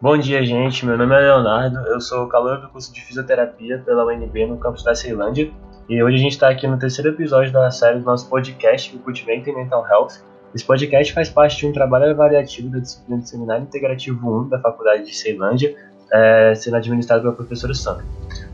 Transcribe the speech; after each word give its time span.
Bom 0.00 0.16
dia, 0.16 0.46
gente. 0.46 0.86
Meu 0.86 0.96
nome 0.96 1.12
é 1.12 1.18
Leonardo. 1.18 1.76
Eu 1.88 2.00
sou 2.00 2.28
calor 2.28 2.60
do 2.60 2.68
curso 2.68 2.94
de 2.94 3.00
fisioterapia 3.00 3.82
pela 3.84 4.06
UNB 4.06 4.46
no 4.46 4.56
campus 4.56 4.84
da 4.84 4.94
Ceilândia. 4.94 5.50
E 5.88 6.00
hoje 6.00 6.16
a 6.16 6.20
gente 6.20 6.32
está 6.32 6.48
aqui 6.48 6.68
no 6.68 6.78
terceiro 6.78 7.10
episódio 7.10 7.52
da 7.52 7.68
série 7.72 7.98
do 7.98 8.04
nosso 8.04 8.28
podcast, 8.28 8.94
o 8.94 9.00
Cultivate 9.00 9.50
Mental 9.50 9.84
Health. 9.90 10.22
Esse 10.54 10.64
podcast 10.64 11.12
faz 11.12 11.28
parte 11.28 11.56
de 11.56 11.66
um 11.66 11.72
trabalho 11.72 12.12
avaliativo 12.12 12.68
da 12.70 12.78
disciplina 12.78 13.20
de 13.20 13.28
Seminário 13.28 13.64
Integrativo 13.64 14.42
1 14.42 14.48
da 14.50 14.60
Faculdade 14.60 15.04
de 15.04 15.16
Ceilândia, 15.16 15.74
é, 16.12 16.54
sendo 16.54 16.76
administrado 16.76 17.22
pela 17.22 17.34
professora 17.34 17.74
Sandra. 17.74 18.04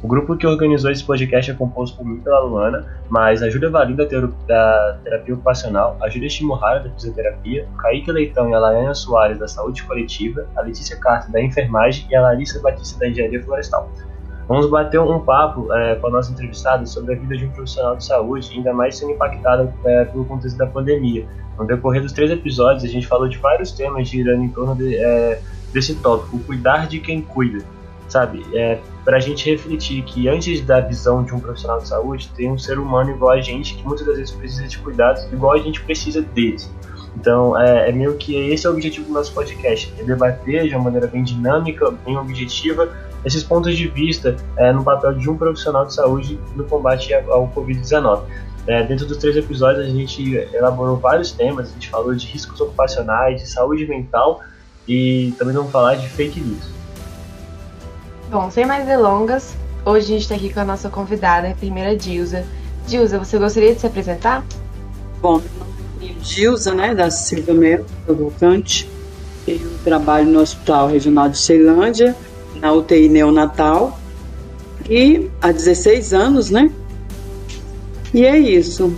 O 0.05 0.07
grupo 0.07 0.37
que 0.37 0.47
organizou 0.47 0.91
esse 0.91 1.03
podcast 1.03 1.51
é 1.51 1.55
composto 1.55 1.97
por 1.97 2.05
mim 2.05 2.21
pela 2.21 2.39
Luana, 2.41 2.85
mas 3.09 3.43
a 3.43 3.49
Júlia 3.49 3.71
Valim 3.71 3.97
da, 3.97 4.05
da 4.05 4.99
terapia 5.03 5.33
ocupacional, 5.33 5.97
a 5.99 6.11
Júlia 6.11 6.29
Shimohara 6.29 6.81
da 6.81 6.91
fisioterapia, 6.91 7.67
o 7.73 7.77
Kaique 7.79 8.13
Leitão 8.13 8.51
e 8.51 8.55
a 8.55 8.59
Laiana 8.59 8.93
Soares 8.95 9.39
da 9.39 9.49
saúde 9.49 9.83
coletiva, 9.83 10.47
a 10.57 10.61
Letícia 10.61 10.99
Carter 10.99 11.33
da 11.33 11.43
enfermagem 11.43 12.07
e 12.11 12.15
a 12.15 12.21
Larissa 12.21 12.61
Batista 12.61 12.99
da 12.99 13.09
engenharia 13.09 13.43
florestal. 13.43 13.91
Vamos 14.47 14.69
bater 14.69 15.01
um 15.01 15.21
papo 15.21 15.73
é, 15.73 15.95
com 15.95 16.09
a 16.09 16.11
nossa 16.11 16.33
entrevistada 16.33 16.85
sobre 16.85 17.15
a 17.15 17.19
vida 17.19 17.39
de 17.39 17.47
um 17.47 17.51
profissional 17.53 17.97
de 17.97 18.05
saúde, 18.05 18.51
ainda 18.55 18.75
mais 18.75 18.99
sendo 18.99 19.13
impactada 19.13 19.73
é, 19.87 20.05
pelo 20.05 20.27
contexto 20.27 20.59
da 20.59 20.67
pandemia. 20.67 21.27
No 21.59 21.67
decorrer 21.67 22.03
dos 22.03 22.13
três 22.13 22.31
episódios, 22.31 22.85
a 22.85 22.89
gente 22.89 23.07
falou 23.07 23.27
de 23.27 23.39
vários 23.39 23.73
temas 23.73 24.07
girando 24.07 24.43
em 24.43 24.51
torno 24.51 24.77
de, 24.77 24.97
é, 24.97 25.41
desse 25.73 25.95
tópico, 25.95 26.39
cuidar 26.41 26.87
de 26.89 27.01
quem 27.01 27.23
cuida, 27.23 27.65
sabe? 28.09 28.45
É, 28.55 28.79
para 29.05 29.17
a 29.19 29.21
gente 29.21 29.49
refletir 29.49 30.03
que 30.05 30.29
antes 30.29 30.61
da 30.61 30.81
visão 30.81 31.23
de 31.23 31.35
um 31.35 31.41
profissional 31.41 31.79
de 31.79 31.89
saúde, 31.89 32.31
tem 32.37 32.51
um 32.51 32.59
ser 32.59 32.79
humano 32.79 33.11
igual 33.11 33.33
a 33.33 33.41
gente, 33.41 33.75
que 33.75 33.85
muitas 33.85 34.07
das 34.07 34.17
vezes 34.17 34.35
precisa 34.35 34.67
de 34.67 34.79
cuidados 34.79 35.25
igual 35.33 35.55
a 35.55 35.59
gente 35.59 35.81
precisa 35.83 36.23
deles. 36.23 36.71
Então, 37.17 37.59
é, 37.59 37.89
é 37.89 37.93
meio 37.93 38.17
que 38.17 38.35
esse 38.35 38.67
é 38.67 38.71
o 38.71 38.73
objetivo 38.73 39.07
do 39.07 39.13
nosso 39.13 39.33
podcast, 39.33 39.93
é 39.99 40.03
debater 40.03 40.69
de 40.69 40.75
uma 40.75 40.85
maneira 40.85 41.07
bem 41.07 41.23
dinâmica, 41.23 41.91
bem 42.05 42.17
objetiva, 42.17 42.93
esses 43.25 43.43
pontos 43.43 43.77
de 43.77 43.87
vista 43.89 44.37
é, 44.57 44.73
no 44.73 44.85
papel 44.85 45.15
de 45.15 45.31
um 45.31 45.37
profissional 45.37 45.87
de 45.87 45.95
saúde 45.95 46.39
no 46.55 46.65
combate 46.65 47.15
ao 47.15 47.49
Covid-19. 47.49 48.23
É, 48.67 48.83
dentro 48.83 49.07
dos 49.07 49.19
três 49.19 49.37
episódios, 49.37 49.87
a 49.87 49.91
gente 49.91 50.35
elaborou 50.53 50.97
vários 50.97 51.33
temas, 51.33 51.71
a 51.71 51.73
gente 51.73 51.89
falou 51.91 52.15
de 52.15 52.27
riscos 52.27 52.61
ocupacionais, 52.61 53.41
de 53.41 53.49
saúde 53.49 53.87
mental 53.87 54.41
e 54.89 55.33
também 55.39 55.55
vamos 55.55 55.71
falar 55.71 55.97
de 55.97 56.09
fake 56.09 56.41
news. 56.41 56.84
Bom, 58.31 58.51
sem 58.51 58.65
mais 58.65 58.87
delongas, 58.87 59.55
hoje 59.85 60.07
a 60.07 60.09
gente 60.09 60.23
está 60.23 60.35
aqui 60.35 60.53
com 60.53 60.61
a 60.61 60.65
nossa 60.65 60.89
convidada, 60.89 61.47
a 61.47 61.51
enfermeira 61.51 61.95
Dilza. 61.95 62.45
Dilza, 62.87 63.19
você 63.19 63.39
gostaria 63.39 63.75
de 63.75 63.81
se 63.81 63.87
apresentar? 63.87 64.45
Bom, 65.21 65.41
meu 65.41 65.51
nome 65.59 66.17
é 66.19 66.23
Dilza, 66.23 66.75
né, 66.75 66.95
da 66.95 67.11
Silva 67.11 67.53
Melo, 67.53 67.87
provocante. 68.05 68.89
Eu 69.47 69.61
trabalho 69.85 70.27
no 70.27 70.41
Hospital 70.41 70.89
Regional 70.89 71.29
de 71.29 71.39
Ceilândia, 71.39 72.17
na 72.57 72.73
UTI 72.73 73.09
neonatal. 73.09 73.99
E 74.89 75.31
há 75.41 75.53
16 75.53 76.13
anos, 76.15 76.51
né? 76.51 76.71
E 78.13 78.25
é 78.25 78.39
isso. 78.39 78.97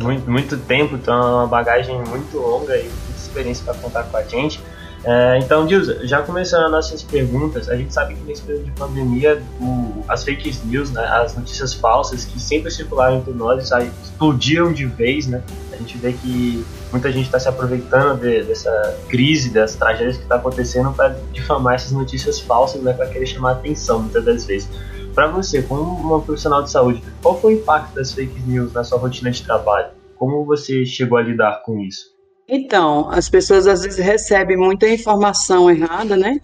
Muito, 0.00 0.30
muito 0.30 0.56
tempo, 0.58 0.96
então 0.96 1.14
é 1.14 1.34
uma 1.34 1.46
bagagem 1.46 1.98
muito 2.04 2.38
longa 2.38 2.76
e 2.76 2.82
muita 2.82 3.16
experiência 3.16 3.64
para 3.64 3.74
contar 3.74 4.04
com 4.04 4.16
a 4.16 4.22
gente. 4.22 4.60
É, 5.06 5.38
então, 5.38 5.64
Dilza, 5.64 6.04
já 6.04 6.20
começando 6.20 6.64
as 6.64 6.70
nossas 6.72 7.02
perguntas, 7.04 7.68
a 7.68 7.76
gente 7.76 7.94
sabe 7.94 8.16
que 8.16 8.22
nesse 8.24 8.42
período 8.42 8.64
de 8.64 8.72
pandemia, 8.72 9.40
o, 9.60 10.04
as 10.08 10.24
fake 10.24 10.52
news, 10.64 10.90
né, 10.90 11.00
as 11.04 11.36
notícias 11.36 11.72
falsas 11.72 12.24
que 12.24 12.40
sempre 12.40 12.72
circularam 12.72 13.18
entre 13.18 13.32
nós, 13.32 13.70
explodiram 13.70 14.72
de 14.72 14.84
vez, 14.84 15.28
né? 15.28 15.44
A 15.72 15.76
gente 15.76 15.96
vê 15.98 16.12
que 16.12 16.66
muita 16.90 17.12
gente 17.12 17.26
está 17.26 17.38
se 17.38 17.48
aproveitando 17.48 18.18
de, 18.18 18.42
dessa 18.42 18.98
crise, 19.08 19.50
das 19.50 19.76
tragédias 19.76 20.16
que 20.16 20.24
está 20.24 20.34
acontecendo 20.34 20.92
para 20.92 21.16
difamar 21.32 21.76
essas 21.76 21.92
notícias 21.92 22.40
falsas, 22.40 22.82
né, 22.82 22.92
para 22.92 23.06
querer 23.06 23.26
chamar 23.26 23.52
atenção 23.52 24.00
muitas 24.00 24.24
das 24.24 24.44
vezes. 24.44 24.68
Para 25.14 25.28
você, 25.28 25.62
como 25.62 25.82
uma 25.82 26.20
profissional 26.20 26.64
de 26.64 26.70
saúde, 26.70 27.00
qual 27.22 27.40
foi 27.40 27.54
o 27.54 27.58
impacto 27.58 27.94
das 27.94 28.12
fake 28.12 28.40
news 28.40 28.72
na 28.72 28.82
sua 28.82 28.98
rotina 28.98 29.30
de 29.30 29.40
trabalho? 29.44 29.90
Como 30.16 30.44
você 30.44 30.84
chegou 30.84 31.16
a 31.16 31.22
lidar 31.22 31.62
com 31.64 31.78
isso? 31.78 32.15
Então, 32.48 33.08
as 33.10 33.28
pessoas 33.28 33.66
às 33.66 33.82
vezes 33.82 33.98
recebem 33.98 34.56
muita 34.56 34.88
informação 34.88 35.68
errada, 35.68 36.16
né? 36.16 36.40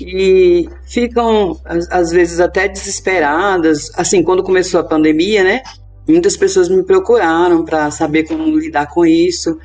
E 0.00 0.68
ficam, 0.86 1.60
às 1.90 2.10
vezes, 2.10 2.40
até 2.40 2.66
desesperadas. 2.66 3.90
Assim, 3.94 4.22
quando 4.22 4.42
começou 4.42 4.80
a 4.80 4.84
pandemia, 4.84 5.44
né? 5.44 5.62
Muitas 6.08 6.36
pessoas 6.36 6.68
me 6.68 6.82
procuraram 6.82 7.64
para 7.64 7.90
saber 7.90 8.24
como 8.24 8.58
lidar 8.58 8.86
com 8.86 9.04
isso. 9.04 9.58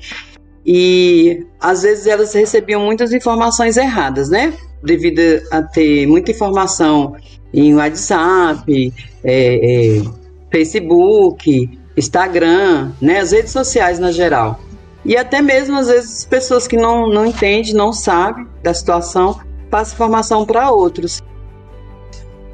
E 0.65 1.45
às 1.59 1.81
vezes 1.83 2.07
elas 2.07 2.33
recebiam 2.33 2.81
muitas 2.81 3.13
informações 3.13 3.77
erradas, 3.77 4.29
né? 4.29 4.53
Devido 4.83 5.21
a 5.51 5.63
ter 5.63 6.05
muita 6.07 6.31
informação 6.31 7.15
em 7.53 7.73
WhatsApp, 7.75 8.93
é, 9.23 9.97
é, 9.97 10.03
Facebook, 10.51 11.79
Instagram, 11.97 12.91
né? 13.01 13.19
As 13.19 13.31
redes 13.31 13.51
sociais 13.51 13.97
na 13.97 14.11
geral. 14.11 14.59
E 15.05 15.15
até 15.15 15.41
mesmo, 15.41 15.77
às 15.77 15.87
vezes, 15.87 16.25
pessoas 16.25 16.67
que 16.67 16.75
não, 16.75 17.07
não 17.07 17.25
entendem, 17.25 17.73
não 17.73 17.93
sabem 17.93 18.47
da 18.61 18.73
situação, 18.73 19.39
passam 19.69 19.95
informação 19.95 20.45
para 20.45 20.71
outros. 20.71 21.21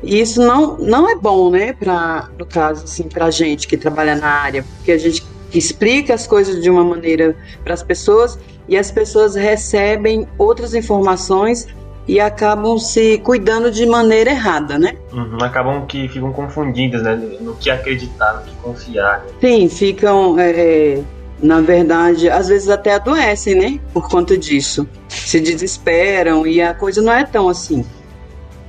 E 0.03 0.19
isso 0.19 0.39
não, 0.39 0.77
não 0.77 1.09
é 1.09 1.15
bom, 1.15 1.49
né, 1.49 1.73
pra, 1.73 2.29
no 2.37 2.45
caso, 2.45 2.83
assim, 2.83 3.03
para 3.03 3.25
a 3.25 3.31
gente 3.31 3.67
que 3.67 3.75
trabalha 3.75 4.15
na 4.15 4.27
área, 4.27 4.63
porque 4.77 4.91
a 4.91 4.97
gente 4.97 5.25
explica 5.53 6.13
as 6.13 6.27
coisas 6.27 6.61
de 6.61 6.69
uma 6.69 6.83
maneira 6.83 7.35
para 7.63 7.73
as 7.73 7.81
pessoas 7.81 8.37
e 8.67 8.77
as 8.77 8.91
pessoas 8.91 9.35
recebem 9.35 10.27
outras 10.37 10.75
informações 10.75 11.67
e 12.07 12.19
acabam 12.19 12.77
se 12.77 13.17
cuidando 13.19 13.71
de 13.71 13.85
maneira 13.85 14.29
errada, 14.29 14.77
né? 14.77 14.95
Uhum, 15.11 15.37
acabam 15.41 15.85
que 15.87 16.07
ficam 16.07 16.31
confundidas, 16.31 17.01
né? 17.01 17.15
No 17.41 17.55
que 17.55 17.69
acreditar, 17.69 18.33
no 18.33 18.41
que 18.43 18.55
confiar. 18.57 19.21
Né? 19.21 19.31
Sim, 19.41 19.69
ficam 19.69 20.37
é, 20.37 21.01
na 21.41 21.61
verdade, 21.61 22.29
às 22.29 22.47
vezes 22.47 22.69
até 22.69 22.95
adoecem, 22.95 23.55
né? 23.55 23.79
Por 23.93 24.09
conta 24.09 24.37
disso. 24.37 24.87
Se 25.09 25.39
desesperam 25.39 26.45
e 26.47 26.61
a 26.61 26.73
coisa 26.73 27.01
não 27.01 27.13
é 27.13 27.25
tão 27.25 27.49
assim, 27.49 27.85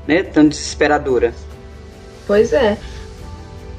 né? 0.06 0.22
Tão 0.22 0.48
desesperadora. 0.48 1.32
Pois 2.26 2.52
é. 2.52 2.76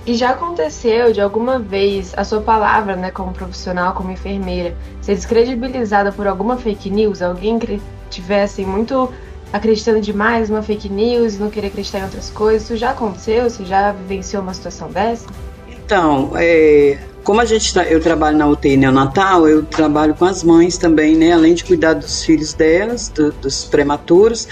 E 0.06 0.14
já 0.14 0.30
aconteceu 0.30 1.12
de 1.12 1.20
alguma 1.20 1.60
vez 1.60 2.14
a 2.16 2.24
sua 2.24 2.40
palavra, 2.40 2.96
né, 2.96 3.12
como 3.12 3.34
profissional, 3.34 3.94
como 3.94 4.10
enfermeira, 4.10 4.74
ser 5.02 5.16
descredibilizada 5.16 6.14
por 6.14 6.26
alguma 6.26 6.56
fake 6.56 6.90
news? 6.90 7.22
Alguém 7.22 7.60
que 7.60 7.82
tivesse 8.10 8.64
muito 8.64 9.12
acreditando 9.52 10.00
demais 10.00 10.50
numa 10.50 10.62
fake 10.62 10.88
news 10.88 11.36
e 11.36 11.40
não 11.40 11.50
querer 11.50 11.68
acreditar 11.68 12.00
em 12.00 12.04
outras 12.04 12.30
coisas? 12.30 12.64
Isso 12.64 12.78
já 12.78 12.92
aconteceu? 12.92 13.50
Você 13.50 13.66
já 13.66 13.92
vivenciou 13.92 14.42
uma 14.42 14.54
situação 14.54 14.90
dessa? 14.90 15.28
Então, 15.70 16.32
é, 16.36 16.98
como 17.28 17.42
a 17.42 17.46
gente 17.46 17.74
tá, 17.74 17.84
eu 17.84 18.00
trabalho 18.00 18.38
na 18.38 18.48
UTI 18.48 18.78
neonatal, 18.78 19.50
eu 19.50 19.62
trabalho 19.62 20.16
com 20.16 20.24
as 20.24 20.46
mães 20.46 20.78
também, 20.78 21.14
né? 21.14 21.34
Além 21.34 21.54
de 21.54 21.66
cuidar 21.66 21.92
dos 21.92 22.24
filhos 22.24 22.54
delas, 22.54 23.10
do, 23.10 23.34
dos 23.34 23.66
prematuros, 23.66 24.48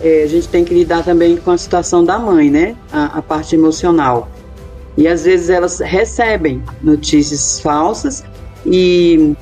é, 0.00 0.22
a 0.22 0.26
gente 0.26 0.48
tem 0.48 0.64
que 0.64 0.72
lidar 0.72 1.04
também 1.04 1.36
com 1.36 1.50
a 1.50 1.58
situação 1.58 2.02
da 2.02 2.18
mãe, 2.18 2.50
né? 2.50 2.76
A, 2.90 3.18
a, 3.18 3.20
parte 3.20 3.54
emocional. 3.54 4.30
E 4.96 5.06
às 5.06 5.24
vezes 5.26 5.50
elas 5.50 5.80
recebem 5.80 6.62
notícias 6.82 7.60
falsas 7.60 8.24
e 8.64 9.34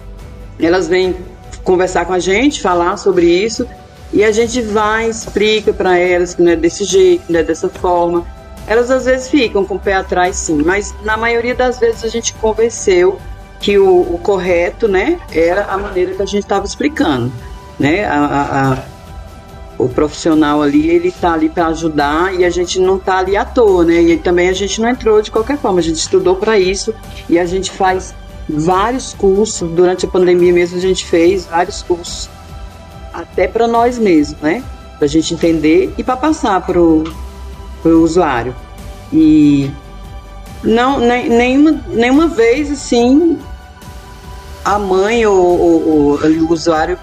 elas 0.59 0.89
vêm 0.89 1.15
conversar 1.63 2.05
com 2.05 2.15
a 2.15 2.19
gente, 2.19 2.61
falar 2.61 2.97
sobre 2.97 3.27
isso, 3.27 3.65
e 4.13 4.25
a 4.25 4.33
gente 4.33 4.61
vai, 4.61 5.09
explica 5.09 5.73
para 5.73 5.97
elas 5.97 6.35
que 6.35 6.43
não 6.43 6.51
é 6.51 6.57
desse 6.57 6.83
jeito, 6.83 7.23
não 7.29 7.39
é 7.39 7.45
dessa 7.45 7.69
forma 7.69 8.27
elas 8.67 8.91
às 8.91 9.05
vezes 9.05 9.29
ficam 9.29 9.65
com 9.65 9.75
o 9.75 9.79
pé 9.79 9.95
atrás, 9.95 10.37
sim, 10.37 10.63
mas 10.63 10.95
na 11.05 11.17
maioria 11.17 11.55
das 11.55 11.79
vezes 11.79 12.05
a 12.05 12.09
gente 12.09 12.33
convenceu 12.35 13.19
que 13.61 13.79
o, 13.79 14.01
o 14.01 14.19
correto, 14.19 14.89
né, 14.89 15.21
era 15.33 15.67
a 15.67 15.79
maneira 15.79 16.15
que 16.15 16.23
a 16.23 16.27
gente 16.27 16.43
estava 16.43 16.65
explicando, 16.65 17.33
né, 17.79 18.05
a, 18.05 18.19
a, 18.19 18.73
a, 18.73 18.79
o 19.79 19.89
profissional 19.89 20.63
ali, 20.63 20.91
ele 20.91 21.09
está 21.09 21.33
ali 21.33 21.49
para 21.49 21.69
ajudar 21.69 22.35
e 22.35 22.45
a 22.45 22.51
gente 22.51 22.81
não 22.81 22.97
está 22.97 23.19
ali 23.19 23.37
à 23.37 23.45
toa, 23.45 23.85
né, 23.85 24.01
e 24.03 24.19
também 24.19 24.49
a 24.49 24.53
gente 24.53 24.81
não 24.81 24.89
entrou 24.89 25.23
de 25.23 25.31
qualquer 25.31 25.59
forma, 25.59 25.79
a 25.79 25.83
gente 25.83 25.97
estudou 25.97 26.37
para 26.37 26.59
isso 26.59 26.93
e 27.29 27.39
a 27.39 27.47
gente 27.47 27.71
faz 27.71 28.15
vários 28.49 29.15
cursos, 29.15 29.71
durante 29.71 30.07
a 30.07 30.09
pandemia 30.09 30.53
mesmo 30.53 30.77
a 30.77 30.81
gente 30.81 31.05
fez 31.05 31.47
vários 31.47 31.83
cursos, 31.83 32.29
até 33.13 33.47
para 33.47 33.69
nós 33.69 33.99
mesmos, 33.99 34.41
né, 34.41 34.63
para 34.97 35.07
a 35.07 35.09
gente 35.09 35.35
entender 35.35 35.95
e 35.97 36.03
para 36.03 36.17
passar 36.17 36.61
para 36.67 36.81
o 36.81 37.05
para 37.83 37.93
o 37.93 38.03
usuário. 38.03 38.55
E 39.13 39.71
não, 40.63 40.99
nem, 40.99 41.29
nenhuma, 41.29 41.85
nenhuma 41.89 42.29
vez 42.29 42.71
assim 42.71 43.39
a 44.65 44.79
mãe 44.79 45.27
ou, 45.27 45.37
ou, 45.37 45.89
ou, 45.89 46.19
o 46.19 46.53
usuário 46.53 46.99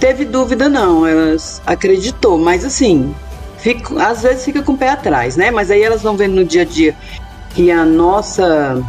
teve 0.00 0.24
dúvida 0.24 0.68
não, 0.68 1.06
elas 1.06 1.60
acreditou, 1.66 2.38
mas 2.38 2.64
assim, 2.64 3.14
fica, 3.58 4.02
às 4.02 4.22
vezes 4.22 4.44
fica 4.44 4.62
com 4.62 4.72
o 4.72 4.78
pé 4.78 4.90
atrás, 4.90 5.36
né? 5.36 5.50
Mas 5.50 5.70
aí 5.70 5.82
elas 5.82 6.02
vão 6.02 6.16
vendo 6.16 6.34
no 6.34 6.44
dia 6.44 6.62
a 6.62 6.64
dia 6.64 6.96
que 7.54 7.70
a 7.70 7.84
nossa 7.84 8.82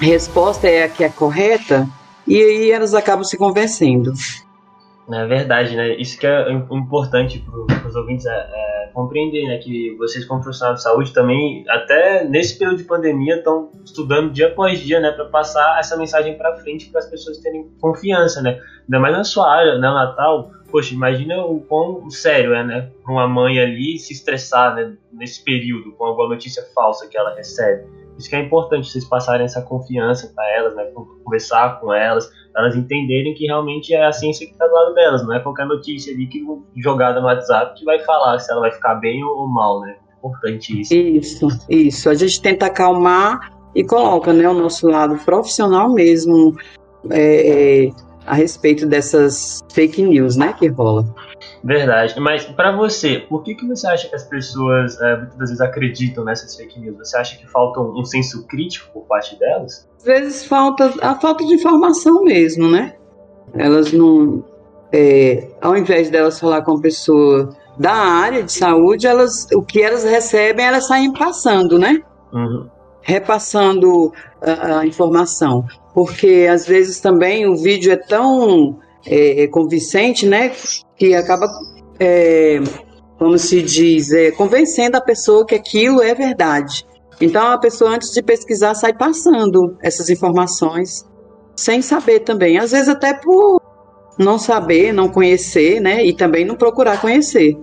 resposta 0.00 0.66
é 0.66 0.84
a 0.84 0.88
que 0.88 1.04
é 1.04 1.08
correta 1.08 1.88
e 2.26 2.36
aí 2.36 2.70
elas 2.70 2.94
acabam 2.94 3.24
se 3.24 3.36
convencendo. 3.36 4.12
É 5.12 5.26
verdade, 5.26 5.76
né? 5.76 5.94
Isso 5.96 6.18
que 6.18 6.26
é 6.26 6.50
importante 6.50 7.38
para 7.38 7.88
os 7.88 7.94
ouvintes 7.94 8.24
é, 8.24 8.30
é, 8.30 8.90
compreender, 8.94 9.46
né? 9.46 9.58
Que 9.58 9.94
vocês, 9.96 10.24
como 10.24 10.40
profissionais 10.40 10.78
de 10.78 10.82
saúde, 10.82 11.12
também, 11.12 11.64
até 11.68 12.24
nesse 12.24 12.58
período 12.58 12.78
de 12.78 12.84
pandemia, 12.84 13.36
estão 13.36 13.70
estudando 13.84 14.32
dia 14.32 14.48
após 14.48 14.80
dia, 14.80 15.00
né? 15.00 15.10
Para 15.12 15.26
passar 15.26 15.78
essa 15.78 15.96
mensagem 15.96 16.38
para 16.38 16.56
frente 16.56 16.88
para 16.88 17.00
as 17.00 17.06
pessoas 17.06 17.38
terem 17.38 17.68
confiança, 17.80 18.40
né? 18.40 18.58
Ainda 18.84 18.98
mais 18.98 19.14
na 19.14 19.24
sua 19.24 19.52
área, 19.52 19.74
né? 19.74 19.80
Natal, 19.80 20.50
poxa, 20.70 20.94
imagina 20.94 21.44
o 21.44 21.60
quão 21.60 22.08
sério 22.08 22.54
é, 22.54 22.64
né? 22.64 22.90
Uma 23.06 23.28
mãe 23.28 23.60
ali 23.60 23.98
se 23.98 24.14
estressar, 24.14 24.74
né? 24.74 24.94
Nesse 25.12 25.44
período, 25.44 25.92
com 25.92 26.04
alguma 26.04 26.28
notícia 26.30 26.62
falsa 26.74 27.06
que 27.08 27.18
ela 27.18 27.34
recebe. 27.34 27.84
Isso 28.18 28.28
que 28.28 28.36
é 28.36 28.40
importante 28.40 28.90
vocês 28.90 29.04
passarem 29.04 29.44
essa 29.44 29.62
confiança 29.62 30.32
para 30.34 30.48
elas, 30.56 30.76
né? 30.76 30.84
Conversar 31.24 31.80
com 31.80 31.92
elas, 31.92 32.30
elas 32.56 32.76
entenderem 32.76 33.34
que 33.34 33.46
realmente 33.46 33.92
é 33.94 34.04
a 34.04 34.12
ciência 34.12 34.46
que 34.46 34.52
está 34.52 34.66
do 34.66 34.72
lado 34.72 34.94
delas, 34.94 35.26
não 35.26 35.34
é 35.34 35.40
qualquer 35.40 35.66
notícia 35.66 36.12
ali 36.12 36.26
que 36.26 36.44
jogada 36.76 37.20
no 37.20 37.26
WhatsApp 37.26 37.78
que 37.78 37.84
vai 37.84 37.98
falar 38.00 38.38
se 38.38 38.50
ela 38.50 38.60
vai 38.60 38.72
ficar 38.72 38.94
bem 38.96 39.22
ou 39.24 39.46
mal, 39.48 39.80
né? 39.80 39.96
Importante 40.18 40.80
isso. 40.80 40.94
Isso, 40.94 41.48
isso. 41.68 42.08
A 42.08 42.14
gente 42.14 42.40
tenta 42.40 42.66
acalmar 42.66 43.52
e 43.74 43.84
coloca, 43.84 44.32
né, 44.32 44.48
o 44.48 44.54
nosso 44.54 44.86
lado 44.86 45.18
profissional 45.24 45.92
mesmo 45.92 46.54
é, 47.10 47.86
é 47.86 47.90
a 48.26 48.34
respeito 48.34 48.86
dessas 48.86 49.60
fake 49.72 50.02
news, 50.02 50.36
né, 50.36 50.54
que 50.54 50.68
rola. 50.68 51.04
Verdade. 51.64 52.20
Mas 52.20 52.44
para 52.44 52.76
você, 52.76 53.18
por 53.18 53.42
que, 53.42 53.54
que 53.54 53.66
você 53.66 53.86
acha 53.86 54.06
que 54.06 54.14
as 54.14 54.24
pessoas 54.24 55.00
é, 55.00 55.16
muitas 55.16 55.38
vezes 55.38 55.60
acreditam 55.62 56.22
nessas 56.22 56.54
fake 56.54 56.78
news? 56.78 56.98
Você 56.98 57.16
acha 57.16 57.38
que 57.38 57.46
falta 57.46 57.80
um 57.80 58.04
senso 58.04 58.46
crítico 58.46 58.92
por 58.92 59.04
parte 59.06 59.38
delas? 59.38 59.88
Às 59.96 60.04
vezes 60.04 60.44
falta 60.44 60.92
a 61.00 61.14
falta 61.14 61.44
de 61.44 61.54
informação 61.54 62.22
mesmo, 62.22 62.70
né? 62.70 62.94
Elas 63.54 63.92
não. 63.92 64.44
É, 64.92 65.48
ao 65.60 65.74
invés 65.76 66.10
delas 66.10 66.38
falar 66.38 66.62
com 66.62 66.72
a 66.72 66.80
pessoa 66.80 67.56
da 67.78 67.92
área 67.92 68.42
de 68.42 68.52
saúde, 68.52 69.06
elas, 69.06 69.48
o 69.52 69.62
que 69.62 69.82
elas 69.82 70.04
recebem, 70.04 70.66
elas 70.66 70.86
saem 70.86 71.12
passando, 71.12 71.78
né? 71.78 72.02
Uhum. 72.32 72.68
Repassando 73.00 74.12
a, 74.40 74.80
a 74.80 74.86
informação. 74.86 75.64
Porque 75.94 76.46
às 76.50 76.66
vezes 76.66 77.00
também 77.00 77.46
o 77.46 77.56
vídeo 77.56 77.90
é 77.90 77.96
tão 77.96 78.78
é, 79.06 79.46
convincente, 79.48 80.26
né? 80.26 80.52
Que 80.96 81.14
acaba, 81.14 81.46
é, 81.98 82.60
como 83.18 83.38
se 83.38 83.62
diz, 83.62 84.12
é, 84.12 84.30
convencendo 84.30 84.96
a 84.96 85.00
pessoa 85.00 85.46
que 85.46 85.54
aquilo 85.54 86.02
é 86.02 86.14
verdade. 86.14 86.84
Então 87.20 87.46
a 87.46 87.58
pessoa 87.58 87.90
antes 87.92 88.10
de 88.10 88.22
pesquisar 88.22 88.74
sai 88.74 88.92
passando 88.92 89.76
essas 89.82 90.10
informações 90.10 91.08
sem 91.56 91.80
saber 91.80 92.20
também, 92.20 92.58
às 92.58 92.72
vezes 92.72 92.88
até 92.88 93.14
por 93.14 93.60
não 94.18 94.38
saber, 94.38 94.92
não 94.92 95.08
conhecer, 95.08 95.80
né? 95.80 96.04
E 96.04 96.12
também 96.12 96.44
não 96.44 96.56
procurar 96.56 97.00
conhecer. 97.00 97.56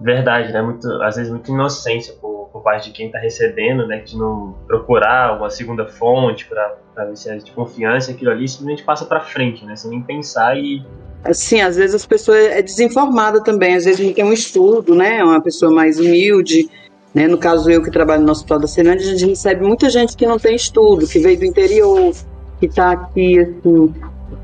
Verdade, 0.00 0.52
né? 0.52 0.62
Muito, 0.62 0.86
às 1.02 1.16
vezes 1.16 1.30
muita 1.30 1.50
inocência 1.50 2.14
por, 2.20 2.33
por 2.54 2.62
parte 2.62 2.88
de 2.88 2.96
quem 2.96 3.06
está 3.06 3.18
recebendo, 3.18 3.84
né? 3.84 3.98
De 3.98 4.16
não 4.16 4.54
procurar 4.68 5.36
uma 5.36 5.50
segunda 5.50 5.88
fonte 5.88 6.46
para 6.46 7.04
ver 7.04 7.16
se 7.16 7.28
é 7.28 7.36
de 7.36 7.50
confiança 7.50 8.12
aquilo 8.12 8.30
ali, 8.30 8.46
simplesmente 8.46 8.84
passa 8.84 9.04
para 9.04 9.20
frente, 9.20 9.66
né? 9.66 9.74
Sem 9.74 9.90
nem 9.90 10.00
pensar 10.00 10.56
e 10.56 10.80
Assim, 11.24 11.62
às 11.62 11.76
vezes 11.76 11.96
as 11.96 12.06
pessoas 12.06 12.38
é 12.38 12.60
desinformada 12.62 13.42
também, 13.42 13.74
às 13.74 13.86
vezes 13.86 14.06
não 14.06 14.12
tem 14.12 14.22
um 14.22 14.32
estudo, 14.32 14.94
né? 14.94 15.24
Uma 15.24 15.40
pessoa 15.40 15.72
mais 15.72 15.98
humilde, 15.98 16.68
né? 17.12 17.26
No 17.26 17.38
caso 17.38 17.68
eu 17.70 17.82
que 17.82 17.90
trabalho 17.90 18.22
no 18.22 18.30
Hospital 18.30 18.60
da 18.60 18.68
Ceilândia, 18.68 19.06
a 19.06 19.10
gente 19.10 19.30
recebe 19.30 19.66
muita 19.66 19.90
gente 19.90 20.16
que 20.16 20.26
não 20.26 20.38
tem 20.38 20.54
estudo, 20.54 21.08
que 21.08 21.18
veio 21.18 21.38
do 21.38 21.46
interior, 21.46 22.14
que 22.60 22.66
está 22.66 22.92
aqui 22.92 23.40
assim, 23.40 23.94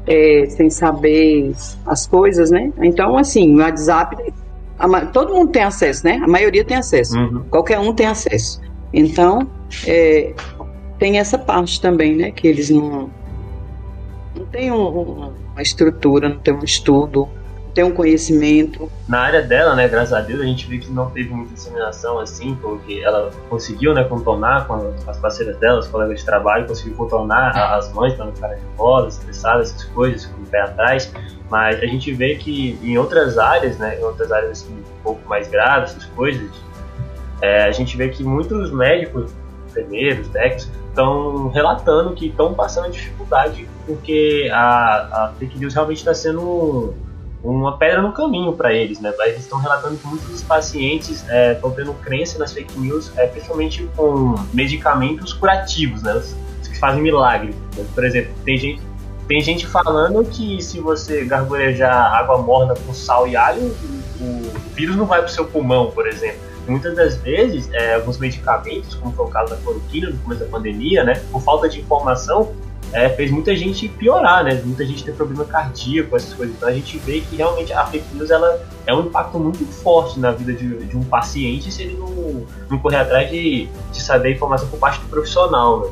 é, 0.08 0.46
sem 0.48 0.70
saber 0.70 1.52
as 1.86 2.08
coisas, 2.08 2.50
né? 2.50 2.72
Então, 2.80 3.16
assim, 3.16 3.54
o 3.54 3.58
WhatsApp 3.58 4.16
a, 4.80 5.06
todo 5.06 5.34
mundo 5.34 5.52
tem 5.52 5.62
acesso, 5.62 6.04
né? 6.04 6.20
A 6.22 6.26
maioria 6.26 6.64
tem 6.64 6.76
acesso. 6.76 7.16
Uhum. 7.18 7.44
Qualquer 7.50 7.78
um 7.78 7.92
tem 7.92 8.06
acesso. 8.06 8.60
Então, 8.92 9.46
é, 9.86 10.34
tem 10.98 11.18
essa 11.18 11.38
parte 11.38 11.80
também, 11.80 12.16
né? 12.16 12.30
Que 12.30 12.48
eles 12.48 12.70
não, 12.70 13.10
não 14.34 14.46
têm 14.46 14.72
um, 14.72 14.76
um, 14.76 15.32
uma 15.52 15.62
estrutura, 15.62 16.28
não 16.28 16.38
tem 16.38 16.54
um 16.54 16.64
estudo, 16.64 17.28
tem 17.74 17.84
um 17.84 17.92
conhecimento. 17.92 18.90
Na 19.08 19.20
área 19.20 19.42
dela, 19.42 19.74
né? 19.74 19.88
Graças 19.88 20.12
a 20.12 20.20
Deus, 20.20 20.40
a 20.40 20.44
gente 20.44 20.66
vê 20.66 20.78
que 20.78 20.90
não 20.90 21.10
teve 21.10 21.30
muita 21.30 21.54
disseminação 21.54 22.18
assim, 22.18 22.56
porque 22.60 23.00
ela 23.04 23.30
conseguiu, 23.48 23.94
né? 23.94 24.04
Contornar 24.04 24.66
com 24.66 24.94
as 25.06 25.18
parceiras 25.18 25.56
dela, 25.58 25.78
os 25.80 25.88
colegas 25.88 26.20
de 26.20 26.24
trabalho, 26.24 26.66
conseguiu 26.66 26.94
contornar 26.94 27.50
as 27.76 27.92
mães 27.92 28.14
para 28.14 28.26
não 28.26 28.34
ficarem 28.34 28.58
nervosas, 28.62 29.18
estressadas, 29.18 29.70
essas 29.70 29.84
coisas, 29.84 30.26
com 30.26 30.42
o 30.42 30.46
pé 30.46 30.60
atrás. 30.60 31.12
Mas 31.48 31.80
a 31.80 31.86
gente 31.86 32.12
vê 32.12 32.36
que 32.36 32.78
em 32.82 32.96
outras 32.98 33.38
áreas, 33.38 33.78
né, 33.78 33.98
em 33.98 34.04
outras 34.04 34.30
áreas 34.30 34.62
assim, 34.62 34.72
um 34.72 35.02
pouco 35.02 35.28
mais 35.28 35.48
graves, 35.48 35.90
essas 35.90 36.04
coisas, 36.06 36.48
é, 37.42 37.64
a 37.64 37.72
gente 37.72 37.96
vê 37.96 38.08
que 38.08 38.22
muitos 38.22 38.70
médicos, 38.70 39.32
enfermeiros, 39.68 40.28
técnicos, 40.28 40.70
estão 40.88 41.48
relatando 41.48 42.12
que 42.14 42.26
estão 42.26 42.52
passando 42.52 42.90
dificuldade 42.90 43.68
porque 43.86 44.48
a, 44.52 45.24
a 45.26 45.32
fake 45.38 45.58
news 45.58 45.74
realmente 45.74 45.98
está 45.98 46.14
sendo 46.14 46.94
uma 47.42 47.76
pedra 47.78 48.02
no 48.02 48.12
caminho 48.12 48.52
para 48.52 48.72
eles, 48.72 49.00
né? 49.00 49.12
Eles 49.20 49.40
estão 49.40 49.58
relatando 49.58 49.96
que 49.96 50.06
muitos 50.06 50.28
dos 50.28 50.42
pacientes 50.42 51.22
estão 51.22 51.70
é, 51.70 51.74
tendo 51.74 51.94
crença 51.94 52.38
nas 52.38 52.52
fake 52.52 52.78
news, 52.78 53.10
é, 53.16 53.26
principalmente 53.26 53.88
com 53.96 54.34
medicamentos 54.52 55.32
curativos, 55.32 56.02
né? 56.02 56.22
Que 56.62 56.78
fazem 56.78 57.02
milagre. 57.02 57.54
Por 57.94 58.04
exemplo, 58.04 58.32
tem 58.44 58.56
gente 58.56 58.82
tem 59.30 59.40
gente 59.40 59.64
falando 59.64 60.24
que 60.24 60.60
se 60.60 60.80
você 60.80 61.24
gargurejar 61.24 62.14
água 62.14 62.38
morna 62.38 62.74
com 62.74 62.92
sal 62.92 63.28
e 63.28 63.36
alho, 63.36 63.72
o, 64.20 64.50
vírus 64.74 64.96
não 64.96 65.06
vai 65.06 65.20
para 65.20 65.28
o 65.28 65.30
seu 65.30 65.44
pulmão, 65.44 65.92
por 65.92 66.08
exemplo. 66.08 66.40
Muitas 66.66 66.96
das 66.96 67.16
vezes, 67.18 67.72
é, 67.72 67.94
alguns 67.94 68.18
medicamentos, 68.18 68.96
como 68.96 69.12
foi 69.12 69.26
o 69.26 69.28
caso 69.28 69.50
da 69.50 69.56
cloroquina 69.58 70.10
no 70.10 70.18
começo 70.18 70.40
da 70.40 70.50
pandemia, 70.50 71.04
né, 71.04 71.22
por 71.30 71.40
falta 71.42 71.68
de 71.68 71.78
informação, 71.78 72.52
é, 72.92 73.08
fez 73.10 73.30
muita 73.30 73.54
gente 73.54 73.88
piorar, 73.88 74.44
né? 74.44 74.60
Muita 74.64 74.84
gente 74.84 75.04
ter 75.04 75.12
problema 75.12 75.44
cardíaco, 75.44 76.16
essas 76.16 76.34
coisas. 76.34 76.54
Então 76.56 76.68
a 76.68 76.72
gente 76.72 76.98
vê 76.98 77.20
que 77.20 77.36
realmente 77.36 77.72
a 77.72 77.86
fake 77.86 78.14
news 78.14 78.30
ela 78.30 78.60
é 78.86 78.94
um 78.94 79.06
impacto 79.06 79.38
muito 79.38 79.64
forte 79.64 80.18
na 80.18 80.32
vida 80.32 80.52
de, 80.52 80.84
de 80.84 80.96
um 80.96 81.02
paciente 81.02 81.70
se 81.70 81.82
ele 81.82 81.96
não, 81.96 82.44
não 82.68 82.78
correr 82.78 82.96
atrás 82.96 83.30
de, 83.30 83.68
de 83.92 84.02
saber 84.02 84.32
informação 84.34 84.68
por 84.68 84.78
parte 84.78 85.00
do 85.00 85.08
profissional, 85.08 85.80
né? 85.80 85.90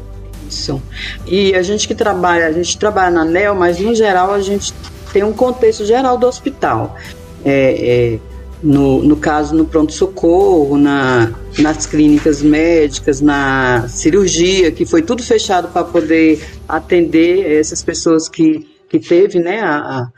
Isso. 0.49 0.83
E 1.27 1.55
a 1.55 1.63
gente 1.63 1.87
que 1.87 1.95
trabalha, 1.95 2.47
a 2.47 2.53
gente 2.53 2.79
trabalha 2.79 3.11
na 3.11 3.25
NEL, 3.25 3.55
mas 3.55 3.79
no 3.79 3.95
geral 3.95 4.33
a 4.33 4.41
gente 4.41 4.73
tem 5.13 5.23
um 5.23 5.33
contexto 5.33 5.85
geral 5.85 6.17
do 6.17 6.27
hospital. 6.27 6.97
É, 7.45 8.15
é, 8.15 8.19
no, 8.63 9.05
no 9.05 9.17
caso, 9.17 9.55
no 9.55 9.65
pronto-socorro, 9.65 10.77
na, 10.77 11.33
nas 11.59 11.87
clínicas 11.87 12.43
médicas, 12.43 13.21
na 13.21 13.87
cirurgia, 13.89 14.73
que 14.73 14.85
foi 14.85 15.03
tudo 15.03 15.23
fechado 15.23 15.69
para 15.69 15.85
poder 15.85 16.58
atender 16.69 17.59
essas 17.59 17.83
pessoas 17.83 18.29
que, 18.29 18.69
que 18.89 18.99
teve 18.99 19.39
né, 19.39 19.61
a, 19.61 20.09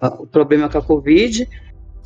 a, 0.00 0.08
o 0.08 0.26
problema 0.26 0.68
com 0.68 0.78
a 0.78 0.82
Covid. 0.82 1.48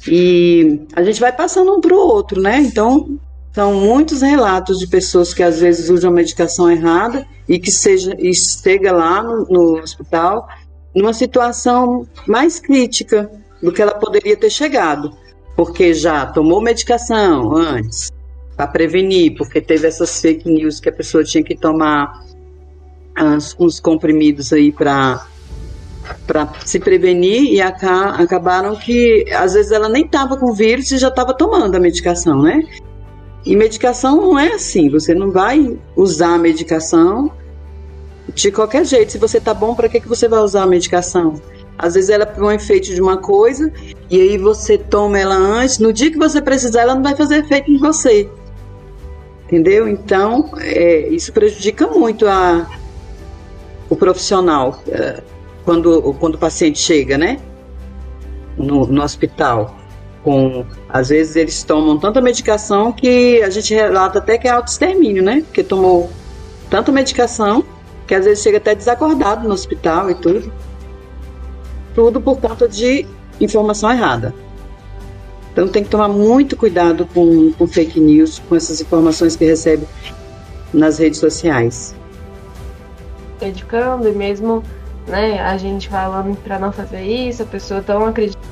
E 0.08 0.80
a 0.96 1.02
gente 1.02 1.20
vai 1.20 1.32
passando 1.32 1.74
um 1.74 1.80
para 1.80 1.94
o 1.94 1.98
outro, 1.98 2.40
né? 2.40 2.58
Então, 2.58 3.18
são 3.52 3.74
muitos 3.74 4.22
relatos 4.22 4.78
de 4.78 4.86
pessoas 4.86 5.34
que 5.34 5.42
às 5.42 5.60
vezes 5.60 5.90
usam 5.90 6.10
a 6.10 6.14
medicação 6.14 6.70
errada 6.70 7.26
e 7.48 7.58
que 7.58 7.70
seja, 7.70 8.16
e 8.18 8.32
chega 8.34 8.92
lá 8.92 9.22
no, 9.22 9.44
no 9.44 9.78
hospital 9.80 10.48
numa 10.94 11.12
situação 11.12 12.06
mais 12.26 12.58
crítica 12.58 13.30
do 13.62 13.72
que 13.72 13.82
ela 13.82 13.94
poderia 13.94 14.36
ter 14.36 14.50
chegado, 14.50 15.12
porque 15.54 15.92
já 15.92 16.26
tomou 16.26 16.60
medicação 16.60 17.54
antes 17.54 18.10
para 18.56 18.66
prevenir, 18.66 19.34
porque 19.36 19.60
teve 19.60 19.86
essas 19.86 20.20
fake 20.20 20.48
news 20.48 20.80
que 20.80 20.88
a 20.88 20.92
pessoa 20.92 21.24
tinha 21.24 21.44
que 21.44 21.56
tomar 21.56 22.24
as, 23.14 23.56
uns 23.58 23.80
comprimidos 23.80 24.52
aí 24.52 24.72
para 24.72 25.26
para 26.26 26.52
se 26.64 26.80
prevenir 26.80 27.52
e 27.52 27.60
aca 27.60 28.10
acabaram 28.10 28.74
que 28.74 29.24
às 29.32 29.52
vezes 29.52 29.70
ela 29.70 29.88
nem 29.88 30.04
estava 30.04 30.36
com 30.36 30.52
vírus 30.52 30.90
e 30.90 30.98
já 30.98 31.08
estava 31.08 31.32
tomando 31.34 31.76
a 31.76 31.80
medicação, 31.80 32.42
né? 32.42 32.62
E 33.44 33.54
medicação 33.56 34.16
não 34.16 34.38
é 34.38 34.52
assim, 34.52 34.90
você 34.90 35.14
não 35.14 35.30
vai 35.30 35.78
usar 35.96 36.34
a 36.34 36.38
medicação 36.38 37.30
de 38.34 38.50
qualquer 38.50 38.84
jeito. 38.84 39.12
Se 39.12 39.18
você 39.18 39.40
tá 39.40 39.54
bom, 39.54 39.74
para 39.74 39.88
que, 39.88 40.00
que 40.00 40.08
você 40.08 40.28
vai 40.28 40.40
usar 40.40 40.62
a 40.62 40.66
medicação? 40.66 41.40
Às 41.78 41.94
vezes 41.94 42.10
ela 42.10 42.24
é 42.24 42.42
um 42.42 42.50
efeito 42.50 42.94
de 42.94 43.00
uma 43.00 43.16
coisa 43.16 43.72
e 44.10 44.20
aí 44.20 44.36
você 44.36 44.76
toma 44.76 45.18
ela 45.18 45.36
antes. 45.36 45.78
No 45.78 45.92
dia 45.92 46.10
que 46.10 46.18
você 46.18 46.42
precisar, 46.42 46.82
ela 46.82 46.94
não 46.94 47.02
vai 47.02 47.16
fazer 47.16 47.38
efeito 47.38 47.70
em 47.70 47.78
você. 47.78 48.28
Entendeu? 49.46 49.88
Então, 49.88 50.50
é, 50.58 51.08
isso 51.08 51.32
prejudica 51.32 51.86
muito 51.86 52.26
a, 52.26 52.68
o 53.90 53.96
profissional 53.96 54.80
é, 54.88 55.20
quando, 55.64 56.14
quando 56.14 56.36
o 56.36 56.38
paciente 56.38 56.78
chega, 56.78 57.18
né? 57.18 57.38
No, 58.56 58.86
no 58.86 59.02
hospital 59.02 59.76
com 60.22 60.66
às 60.88 61.08
vezes 61.08 61.36
eles 61.36 61.62
tomam 61.62 61.98
tanta 61.98 62.20
medicação 62.20 62.92
que 62.92 63.42
a 63.42 63.50
gente 63.50 63.72
relata 63.74 64.18
até 64.18 64.36
que 64.36 64.46
é 64.46 64.50
autoextermínio, 64.50 65.22
né? 65.22 65.42
Porque 65.46 65.62
tomou 65.62 66.10
tanta 66.68 66.92
medicação 66.92 67.64
que 68.06 68.14
às 68.14 68.24
vezes 68.24 68.42
chega 68.42 68.58
até 68.58 68.74
desacordado 68.74 69.46
no 69.46 69.54
hospital 69.54 70.10
e 70.10 70.14
tudo. 70.14 70.52
Tudo 71.94 72.20
por 72.20 72.38
conta 72.38 72.68
de 72.68 73.06
informação 73.40 73.90
errada. 73.90 74.34
Então 75.52 75.66
tem 75.66 75.82
que 75.82 75.90
tomar 75.90 76.08
muito 76.08 76.56
cuidado 76.56 77.06
com, 77.12 77.52
com 77.52 77.66
fake 77.66 77.98
news, 77.98 78.40
com 78.48 78.54
essas 78.54 78.80
informações 78.80 79.34
que 79.36 79.44
recebe 79.44 79.86
nas 80.72 80.98
redes 80.98 81.18
sociais. 81.18 81.94
Educando 83.40 84.08
e 84.08 84.12
mesmo 84.12 84.62
né, 85.06 85.40
a 85.40 85.56
gente 85.56 85.88
falando 85.88 86.36
para 86.36 86.58
não 86.58 86.72
fazer 86.72 87.02
isso, 87.02 87.42
a 87.42 87.46
pessoa 87.46 87.82
tão 87.82 88.06
acreditando 88.06 88.50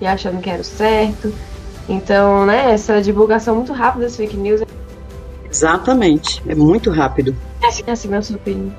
e 0.00 0.06
achando 0.06 0.40
que 0.40 0.50
era 0.50 0.62
o 0.62 0.64
certo. 0.64 1.32
Então, 1.88 2.44
né, 2.44 2.72
essa 2.72 3.00
divulgação 3.00 3.56
muito 3.56 3.72
rápida 3.72 4.04
das 4.04 4.16
fake 4.16 4.36
news. 4.36 4.62
Exatamente, 5.50 6.42
é 6.46 6.54
muito 6.54 6.90
rápido. 6.90 7.34
Assim, 7.62 7.82
assim 7.86 8.08
na, 8.08 8.20
sua 8.20 8.36
opinião, 8.36 8.72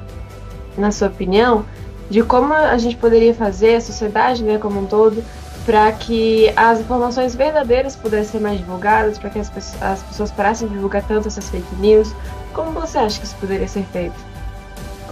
na 0.77 0.91
sua 0.91 1.07
opinião, 1.07 1.65
de 2.09 2.21
como 2.23 2.53
a 2.53 2.77
gente 2.77 2.95
poderia 2.95 3.33
fazer, 3.33 3.75
a 3.75 3.81
sociedade 3.81 4.43
né, 4.43 4.57
como 4.57 4.79
um 4.79 4.85
todo, 4.85 5.23
para 5.65 5.91
que 5.91 6.51
as 6.55 6.79
informações 6.79 7.35
verdadeiras 7.35 7.95
pudessem 7.95 8.31
ser 8.31 8.39
mais 8.39 8.57
divulgadas, 8.57 9.17
para 9.17 9.29
que 9.29 9.39
as 9.39 9.49
pessoas, 9.49 9.81
as 9.81 10.03
pessoas 10.03 10.31
parassem 10.31 10.67
de 10.67 10.73
divulgar 10.73 11.03
tanto 11.07 11.27
essas 11.27 11.49
fake 11.49 11.75
news. 11.79 12.13
Como 12.53 12.71
você 12.71 12.97
acha 12.97 13.19
que 13.19 13.25
isso 13.25 13.35
poderia 13.35 13.67
ser 13.67 13.85
feito? 13.91 14.15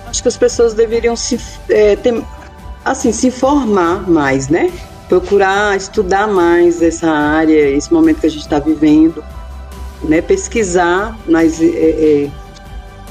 Acho 0.07 0.21
que 0.21 0.27
as 0.27 0.37
pessoas 0.37 0.73
deveriam 0.73 1.15
se, 1.15 1.39
é, 1.69 1.95
ter, 1.95 2.23
assim, 2.83 3.11
se 3.11 3.27
informar 3.27 4.09
mais, 4.09 4.47
né? 4.47 4.71
procurar 5.07 5.75
estudar 5.77 6.27
mais 6.27 6.81
essa 6.81 7.09
área, 7.09 7.69
esse 7.69 7.91
momento 7.93 8.19
que 8.19 8.27
a 8.27 8.29
gente 8.29 8.41
está 8.41 8.59
vivendo, 8.59 9.23
né? 10.03 10.21
pesquisar 10.21 11.17
nas 11.25 11.61
é, 11.61 11.65
é, 11.65 12.31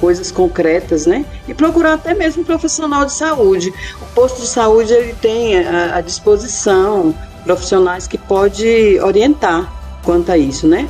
coisas 0.00 0.30
concretas, 0.30 1.06
né? 1.06 1.24
E 1.48 1.54
procurar 1.54 1.94
até 1.94 2.14
mesmo 2.14 2.42
um 2.42 2.44
profissional 2.44 3.06
de 3.06 3.12
saúde. 3.12 3.72
O 4.00 4.14
posto 4.14 4.42
de 4.42 4.46
saúde 4.46 4.92
ele 4.92 5.14
tem 5.14 5.56
à 5.66 6.00
disposição 6.02 7.14
profissionais 7.46 8.08
que 8.08 8.18
pode 8.18 8.98
orientar 9.00 9.72
quanto 10.02 10.32
a 10.32 10.36
isso, 10.36 10.66
né? 10.66 10.88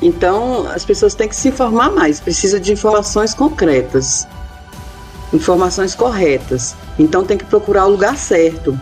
Então, 0.00 0.66
as 0.68 0.84
pessoas 0.84 1.14
têm 1.14 1.28
que 1.28 1.36
se 1.36 1.48
informar 1.48 1.92
mais, 1.92 2.18
precisa 2.18 2.58
de 2.58 2.72
informações 2.72 3.34
concretas, 3.34 4.26
informações 5.32 5.94
corretas. 5.94 6.74
Então, 6.98 7.24
tem 7.24 7.36
que 7.36 7.44
procurar 7.44 7.86
o 7.86 7.90
lugar 7.90 8.16
certo 8.16 8.78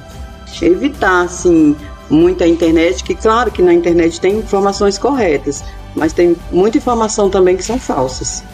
evitar 0.61 1.23
assim 1.23 1.75
muita 2.11 2.47
internet, 2.47 3.03
que 3.03 3.15
claro 3.15 3.51
que 3.51 3.63
na 3.63 3.73
internet 3.73 4.21
tem 4.21 4.39
informações 4.39 4.99
corretas, 4.99 5.65
mas 5.97 6.13
tem 6.13 6.37
muita 6.51 6.77
informação 6.79 7.31
também 7.31 7.57
que 7.57 7.65
são 7.65 7.79
falsas. 7.79 8.45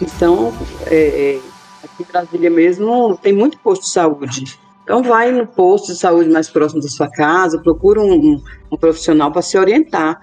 Então, 0.00 0.52
é, 0.86 0.96
é, 0.96 1.40
aqui 1.84 2.02
em 2.02 2.06
Brasília 2.12 2.50
mesmo 2.50 3.18
tem 3.22 3.32
muito 3.32 3.58
posto 3.58 3.82
de 3.82 3.90
saúde. 3.90 4.58
Então 4.90 5.04
vai 5.04 5.30
no 5.30 5.46
posto 5.46 5.92
de 5.92 5.98
saúde 6.00 6.28
mais 6.28 6.50
próximo 6.50 6.82
da 6.82 6.88
sua 6.88 7.08
casa, 7.08 7.62
procura 7.62 8.00
um, 8.00 8.42
um, 8.72 8.76
profissional 8.76 9.30
para 9.30 9.40
se 9.40 9.56
orientar. 9.56 10.18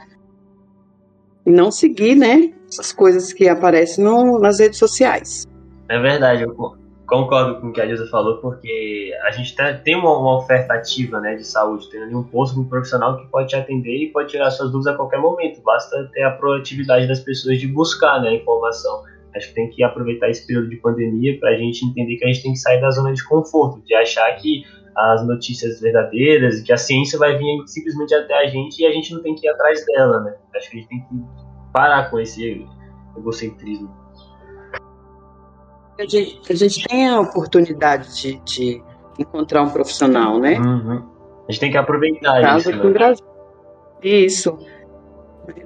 E 1.46 1.52
não 1.52 1.72
seguir, 1.72 2.16
né, 2.16 2.52
as 2.78 2.92
coisas 2.92 3.32
que 3.32 3.48
aparecem 3.48 4.04
no, 4.04 4.38
nas 4.38 4.60
redes 4.60 4.78
sociais. 4.78 5.48
É 5.88 5.98
verdade, 5.98 6.44
eu 6.44 6.54
concordo 7.06 7.62
com 7.62 7.68
o 7.68 7.72
que 7.72 7.80
a 7.80 7.86
Dilsa 7.86 8.08
falou, 8.08 8.42
porque 8.42 9.14
a 9.24 9.32
gente 9.32 9.56
tem 9.86 9.96
uma, 9.96 10.20
uma, 10.20 10.40
oferta 10.40 10.74
ativa 10.74 11.22
né, 11.22 11.36
de 11.36 11.48
saúde, 11.48 11.90
tem 11.90 12.04
ali 12.04 12.14
um 12.14 12.24
posto 12.24 12.60
um 12.60 12.66
profissional 12.66 13.16
que 13.16 13.26
pode 13.28 13.48
te 13.48 13.56
atender 13.56 13.96
e 13.96 14.12
pode 14.12 14.28
tirar 14.28 14.52
suas 14.52 14.70
dúvidas 14.70 14.96
a 14.96 14.98
qualquer 14.98 15.22
momento. 15.22 15.62
Basta 15.64 16.10
ter 16.12 16.24
a 16.24 16.32
proatividade 16.32 17.08
das 17.08 17.22
pessoas 17.22 17.58
de 17.58 17.68
buscar 17.68 18.22
né, 18.22 18.28
a 18.28 18.34
informação. 18.34 19.02
Acho 19.38 19.50
que 19.50 19.56
tem 19.56 19.70
que 19.70 19.84
aproveitar 19.84 20.30
esse 20.30 20.46
período 20.46 20.70
de 20.70 20.78
pandemia 20.78 21.40
para 21.40 21.52
a 21.52 21.58
gente 21.58 21.86
entender 21.86 22.18
que 22.18 22.26
a 22.26 22.28
gente 22.28 22.44
tem 22.44 22.52
que 22.54 22.60
sair 22.60 22.82
da 22.82 22.90
zona 22.90 23.14
de 23.14 23.24
conforto, 23.24 23.82
de 23.86 23.94
achar 23.96 24.30
que 24.36 24.64
as 24.96 25.26
notícias 25.28 25.80
verdadeiras 25.80 26.60
e 26.60 26.64
que 26.64 26.74
a 26.74 26.78
ciência 26.78 27.20
vai 27.20 27.38
vir 27.38 27.64
simplesmente 27.68 28.16
até 28.16 28.34
a 28.34 28.48
gente 28.48 28.82
e 28.82 28.86
a 28.86 28.92
gente 28.92 29.14
não 29.14 29.22
tem 29.22 29.36
que 29.36 29.46
ir 29.46 29.50
atrás 29.50 29.86
dela, 29.86 30.24
né? 30.24 30.36
Acho 30.56 30.72
que 30.72 30.78
a 30.78 30.80
gente 30.80 30.90
tem 30.90 31.00
que 31.02 31.06
parar 31.72 32.10
com 32.10 32.20
esse 32.20 32.66
egocentrismo 33.16 34.08
a 36.00 36.06
gente, 36.06 36.42
a 36.52 36.56
gente 36.56 36.88
tem 36.88 37.08
a 37.08 37.20
oportunidade 37.20 38.14
de, 38.14 38.40
de 38.46 38.84
encontrar 39.18 39.64
um 39.64 39.70
profissional, 39.70 40.40
né? 40.40 40.60
Uhum. 40.60 41.04
A 41.48 41.52
gente 41.52 41.60
tem 41.60 41.72
que 41.72 41.78
aproveitar 41.78 42.58
isso. 42.58 42.72
Né? 42.72 43.16
Isso. 44.04 44.60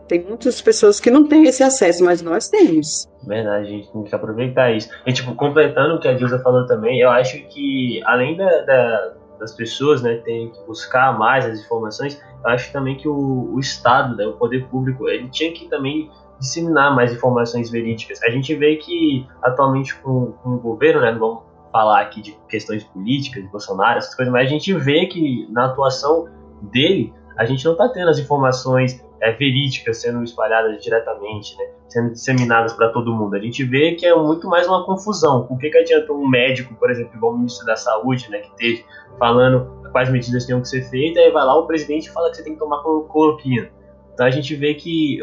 Tem 0.07 0.23
muitas 0.23 0.61
pessoas 0.61 1.00
que 1.00 1.09
não 1.09 1.27
têm 1.27 1.45
esse 1.45 1.63
acesso, 1.63 2.03
mas 2.03 2.21
nós 2.21 2.50
temos. 2.50 3.09
Verdade, 3.25 3.67
a 3.67 3.69
gente 3.69 3.91
tem 3.91 4.03
que 4.03 4.15
aproveitar 4.15 4.71
isso. 4.71 4.89
E, 5.05 5.13
tipo, 5.13 5.33
completando 5.35 5.95
o 5.95 6.00
que 6.00 6.07
a 6.07 6.13
Dilsa 6.13 6.39
falou 6.39 6.65
também, 6.65 7.00
eu 7.00 7.09
acho 7.09 7.38
que, 7.47 8.01
além 8.05 8.38
da, 8.38 8.61
da, 8.61 9.13
das 9.39 9.53
pessoas, 9.53 10.01
né, 10.01 10.15
terem 10.17 10.51
que 10.51 10.61
buscar 10.65 11.17
mais 11.17 11.45
as 11.45 11.59
informações, 11.59 12.21
eu 12.43 12.50
acho 12.50 12.71
também 12.71 12.95
que 12.97 13.07
o, 13.07 13.53
o 13.53 13.59
Estado, 13.59 14.15
né, 14.15 14.25
o 14.25 14.33
poder 14.33 14.67
público, 14.67 15.07
ele 15.07 15.29
tinha 15.29 15.51
que 15.51 15.67
também 15.67 16.09
disseminar 16.39 16.95
mais 16.95 17.13
informações 17.13 17.69
verídicas. 17.69 18.21
A 18.23 18.29
gente 18.29 18.53
vê 18.55 18.75
que 18.75 19.27
atualmente 19.41 19.95
com, 19.95 20.33
com 20.43 20.50
o 20.50 20.59
governo, 20.59 21.01
né, 21.01 21.11
não 21.11 21.19
vamos 21.19 21.43
falar 21.71 22.01
aqui 22.01 22.21
de 22.21 22.38
questões 22.50 22.83
políticas, 22.83 23.43
de 23.43 23.50
Bolsonaro, 23.50 23.97
essas 23.97 24.13
coisas, 24.13 24.31
mas 24.31 24.47
a 24.47 24.50
gente 24.50 24.73
vê 24.73 25.05
que 25.05 25.47
na 25.51 25.65
atuação 25.65 26.27
dele, 26.63 27.13
a 27.38 27.45
gente 27.45 27.63
não 27.63 27.71
está 27.71 27.88
tendo 27.89 28.09
as 28.09 28.19
informações 28.19 29.03
é, 29.21 29.31
verídicas 29.33 30.01
sendo 30.01 30.23
espalhadas 30.23 30.81
diretamente, 30.83 31.55
né, 31.57 31.65
sendo 31.87 32.11
disseminadas 32.11 32.73
para 32.73 32.89
todo 32.89 33.13
mundo. 33.13 33.35
A 33.35 33.39
gente 33.39 33.63
vê 33.63 33.93
que 33.93 34.05
é 34.05 34.15
muito 34.15 34.47
mais 34.47 34.67
uma 34.67 34.83
confusão. 34.85 35.47
O 35.49 35.57
que, 35.57 35.69
que 35.69 35.77
adianta 35.77 36.11
um 36.11 36.27
médico, 36.27 36.73
por 36.75 36.89
exemplo, 36.89 37.15
igual 37.15 37.33
o 37.33 37.37
ministro 37.37 37.65
da 37.65 37.75
Saúde, 37.75 38.29
né, 38.29 38.39
que 38.39 38.55
teve 38.55 38.85
falando 39.19 39.81
quais 39.91 40.09
medidas 40.09 40.45
tinham 40.45 40.61
que 40.61 40.67
ser 40.67 40.83
feitas, 40.89 41.23
aí 41.23 41.31
vai 41.31 41.45
lá 41.45 41.55
o 41.57 41.67
presidente 41.67 42.09
fala 42.09 42.29
que 42.29 42.37
você 42.37 42.43
tem 42.43 42.53
que 42.53 42.59
tomar 42.59 42.81
cloroquina. 42.81 43.69
Então 44.13 44.25
a 44.25 44.29
gente 44.29 44.55
vê 44.55 44.73
que, 44.73 45.19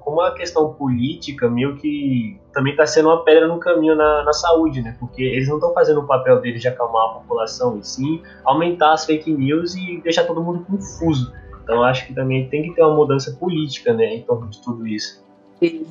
como 0.00 0.20
a 0.20 0.34
questão 0.34 0.72
política, 0.72 1.48
meio 1.48 1.76
que 1.76 2.40
também 2.52 2.72
está 2.72 2.86
sendo 2.86 3.08
uma 3.08 3.22
pedra 3.22 3.46
no 3.46 3.58
caminho 3.58 3.94
na, 3.94 4.24
na 4.24 4.32
saúde, 4.32 4.82
né? 4.82 4.96
Porque 4.98 5.22
eles 5.22 5.46
não 5.46 5.56
estão 5.56 5.72
fazendo 5.72 6.00
o 6.00 6.06
papel 6.06 6.40
deles 6.40 6.60
de 6.60 6.68
acalmar 6.68 7.10
a 7.10 7.14
população, 7.20 7.78
e 7.78 7.84
sim 7.86 8.22
aumentar 8.44 8.92
as 8.92 9.04
fake 9.04 9.30
news 9.32 9.74
e 9.74 10.00
deixar 10.02 10.24
todo 10.24 10.42
mundo 10.42 10.64
confuso. 10.64 11.32
Então 11.70 11.84
acho 11.84 12.04
que 12.04 12.12
também 12.12 12.48
tem 12.48 12.64
que 12.64 12.74
ter 12.74 12.82
uma 12.82 12.96
mudança 12.96 13.30
política, 13.30 13.92
né, 13.92 14.16
em 14.16 14.22
torno 14.22 14.48
de 14.48 14.60
tudo 14.60 14.84
isso. 14.88 15.22
Isso. 15.62 15.86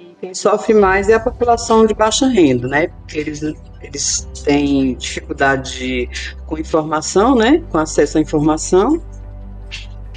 E 0.00 0.16
quem 0.20 0.34
sofre 0.34 0.74
mais 0.74 1.08
é 1.08 1.14
a 1.14 1.20
população 1.20 1.86
de 1.86 1.94
baixa 1.94 2.26
renda, 2.26 2.66
né? 2.66 2.88
Porque 2.88 3.18
eles, 3.18 3.42
eles 3.80 4.28
têm 4.44 4.94
dificuldade 4.96 6.10
com 6.46 6.58
informação, 6.58 7.36
né? 7.36 7.62
Com 7.70 7.78
acesso 7.78 8.18
à 8.18 8.20
informação 8.20 9.00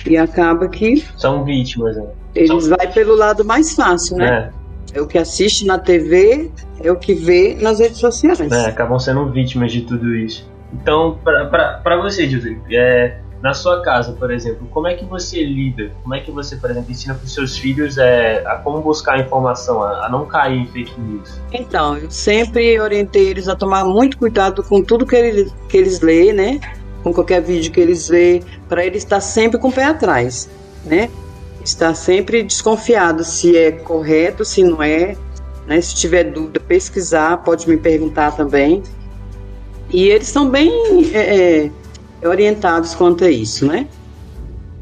e 0.07 0.17
acaba 0.17 0.67
que. 0.67 1.05
São 1.15 1.43
vítimas, 1.43 1.95
né? 1.95 2.07
Eles 2.33 2.65
São... 2.65 2.75
vai 2.75 2.91
pelo 2.91 3.15
lado 3.15 3.45
mais 3.45 3.75
fácil, 3.75 4.17
né? 4.17 4.51
É. 4.93 4.97
é. 4.97 5.01
o 5.01 5.07
que 5.07 5.19
assiste 5.19 5.67
na 5.67 5.77
TV, 5.77 6.49
é 6.81 6.91
o 6.91 6.95
que 6.95 7.13
vê 7.13 7.55
nas 7.61 7.79
redes 7.79 7.99
sociais. 7.99 8.51
É, 8.51 8.65
acabam 8.65 8.97
sendo 8.97 9.29
vítimas 9.29 9.71
de 9.71 9.81
tudo 9.81 10.15
isso. 10.15 10.49
Então, 10.73 11.19
para 11.23 11.97
você, 12.01 12.27
José, 12.27 12.57
é, 12.71 13.19
na 13.41 13.53
sua 13.53 13.81
casa, 13.81 14.11
por 14.13 14.31
exemplo, 14.31 14.67
como 14.71 14.87
é 14.87 14.95
que 14.95 15.05
você 15.05 15.43
lida? 15.43 15.91
Como 16.03 16.13
é 16.13 16.19
que 16.19 16.29
você, 16.29 16.57
por 16.57 16.69
exemplo, 16.69 16.91
ensina 16.91 17.13
para 17.13 17.23
os 17.23 17.33
seus 17.33 17.57
filhos 17.57 17.97
é, 17.97 18.43
a 18.45 18.57
como 18.57 18.81
buscar 18.81 19.19
informação, 19.19 19.81
a, 19.81 20.07
a, 20.07 20.09
não 20.09 20.25
cair 20.25 20.59
em 20.59 20.67
fake 20.67 20.99
news? 20.99 21.39
Então, 21.53 21.97
eu 21.97 22.11
sempre 22.11 22.79
orientei 22.79 23.27
eles 23.27 23.47
a 23.47 23.55
tomar 23.55 23.85
muito 23.85 24.17
cuidado 24.17 24.61
com 24.63 24.83
tudo 24.83 25.05
que 25.05 25.15
eles, 25.15 25.53
que 25.69 25.77
eles 25.77 26.01
lêem, 26.01 26.33
né? 26.33 26.59
com 27.03 27.13
qualquer 27.13 27.41
vídeo 27.41 27.71
que 27.71 27.79
eles 27.79 28.07
vê, 28.07 28.43
para 28.67 28.85
ele 28.85 28.97
estar 28.97 29.21
sempre 29.21 29.59
com 29.59 29.69
o 29.69 29.71
pé 29.71 29.85
atrás, 29.85 30.49
né? 30.85 31.09
Estar 31.63 31.93
sempre 31.93 32.43
desconfiado 32.43 33.23
se 33.23 33.57
é 33.57 33.71
correto, 33.71 34.43
se 34.43 34.63
não 34.63 34.81
é, 34.81 35.15
né? 35.65 35.79
Se 35.81 35.95
tiver 35.95 36.25
dúvida, 36.25 36.59
pesquisar, 36.59 37.37
pode 37.37 37.67
me 37.67 37.77
perguntar 37.77 38.31
também. 38.35 38.83
E 39.89 40.07
eles 40.07 40.27
são 40.27 40.49
bem 40.49 40.71
é, 41.13 41.19
é, 41.65 41.71
orientados 42.23 42.93
quanto 42.95 43.23
a 43.23 43.29
isso, 43.29 43.65
né? 43.65 43.87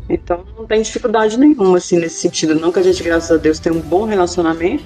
Então 0.10 0.44
não 0.58 0.66
tem 0.66 0.82
dificuldade 0.82 1.38
nenhuma 1.38 1.78
assim 1.78 1.98
nesse 2.00 2.22
sentido, 2.22 2.56
não 2.56 2.72
que 2.72 2.80
a 2.80 2.84
gente, 2.84 3.04
graças 3.04 3.32
a 3.32 3.38
Deus, 3.38 3.60
tem 3.60 3.72
um 3.72 3.82
bom 3.82 4.06
relacionamento. 4.06 4.86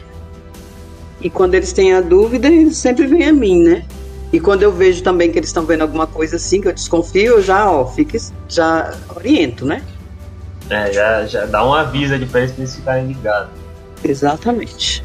E 1.22 1.30
quando 1.30 1.54
eles 1.54 1.72
têm 1.72 1.94
a 1.94 2.02
dúvida, 2.02 2.48
eles 2.48 2.78
sempre 2.78 3.06
vêm 3.06 3.28
a 3.28 3.34
mim, 3.34 3.62
né? 3.62 3.86
E 4.34 4.40
quando 4.40 4.64
eu 4.64 4.72
vejo 4.72 5.04
também 5.04 5.32
que 5.32 5.38
eles 5.38 5.50
estão 5.50 5.66
vendo 5.66 5.82
alguma 5.82 6.08
coisa 6.08 6.38
assim, 6.38 6.62
que 6.62 6.68
eu 6.68 6.74
desconfio, 6.74 7.34
eu 7.34 7.42
já, 7.42 7.70
ó, 7.70 7.86
fique, 7.86 8.18
já 8.48 8.98
oriento, 9.16 9.66
né? 9.66 9.84
É, 10.70 10.92
já, 10.92 11.26
já 11.26 11.46
dá 11.46 11.68
um 11.68 11.74
aviso 11.74 12.14
ali 12.14 12.26
para 12.26 12.42
eles 12.42 12.76
ficarem 12.76 13.08
ligados. 13.08 13.52
Exatamente. 14.04 15.04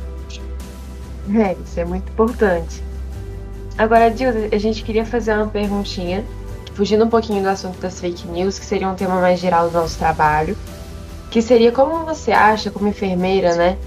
É, 1.35 1.57
isso 1.65 1.81
é 1.81 1.85
muito 1.85 2.09
importante. 2.09 2.83
Agora, 3.77 4.09
Dilda, 4.09 4.49
a 4.53 4.59
gente 4.59 4.83
queria 4.85 5.05
fazer 5.05 5.35
uma 5.35 5.49
perguntinha, 5.49 6.25
fugindo 6.77 7.05
um 7.05 7.09
pouquinho 7.09 7.43
do 7.43 7.49
assunto 7.49 7.81
das 7.81 7.99
fake 7.99 8.29
news, 8.29 8.59
que 8.59 8.65
seria 8.65 8.87
um 8.87 8.95
tema 8.95 9.19
mais 9.19 9.41
geral 9.41 9.71
do 9.71 9.73
nosso 9.73 9.99
trabalho, 9.99 10.57
que 11.31 11.41
seria 11.41 11.73
como 11.73 12.05
você 12.05 12.33
acha, 12.33 12.71
como 12.71 12.87
enfermeira, 12.87 13.55
né, 13.57 13.79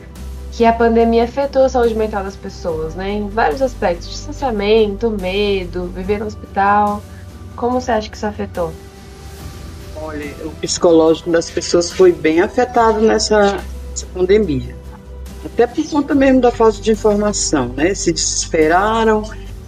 que 0.52 0.66
a 0.66 0.74
pandemia 0.74 1.24
afetou 1.24 1.64
a 1.64 1.70
saúde 1.70 1.94
mental 1.94 2.24
das 2.24 2.36
pessoas, 2.36 2.96
né? 2.96 3.12
Em 3.12 3.30
vários 3.30 3.62
aspectos, 3.62 4.10
distanciamento, 4.10 5.10
medo, 5.10 5.86
viver 5.96 6.20
no 6.20 6.26
hospital. 6.26 7.02
Como 7.56 7.80
você 7.80 7.92
acha 7.92 8.10
que 8.10 8.18
isso 8.18 8.26
afetou? 8.26 8.74
Olha, 9.96 10.26
o 10.44 10.50
psicológico 10.62 11.30
das 11.30 11.50
pessoas 11.50 11.92
foi 11.92 12.12
bem 12.12 12.42
afetado 12.42 13.00
nessa, 13.00 13.60
nessa 13.90 14.06
pandemia. 14.14 14.76
Até 15.46 15.68
por 15.68 15.88
conta 15.88 16.16
mesmo 16.16 16.42
da 16.42 16.52
falta 16.52 16.82
de 16.82 16.92
informação, 16.92 17.68
né? 17.70 17.94
Se 17.94 18.12
desesperaram 18.12 19.24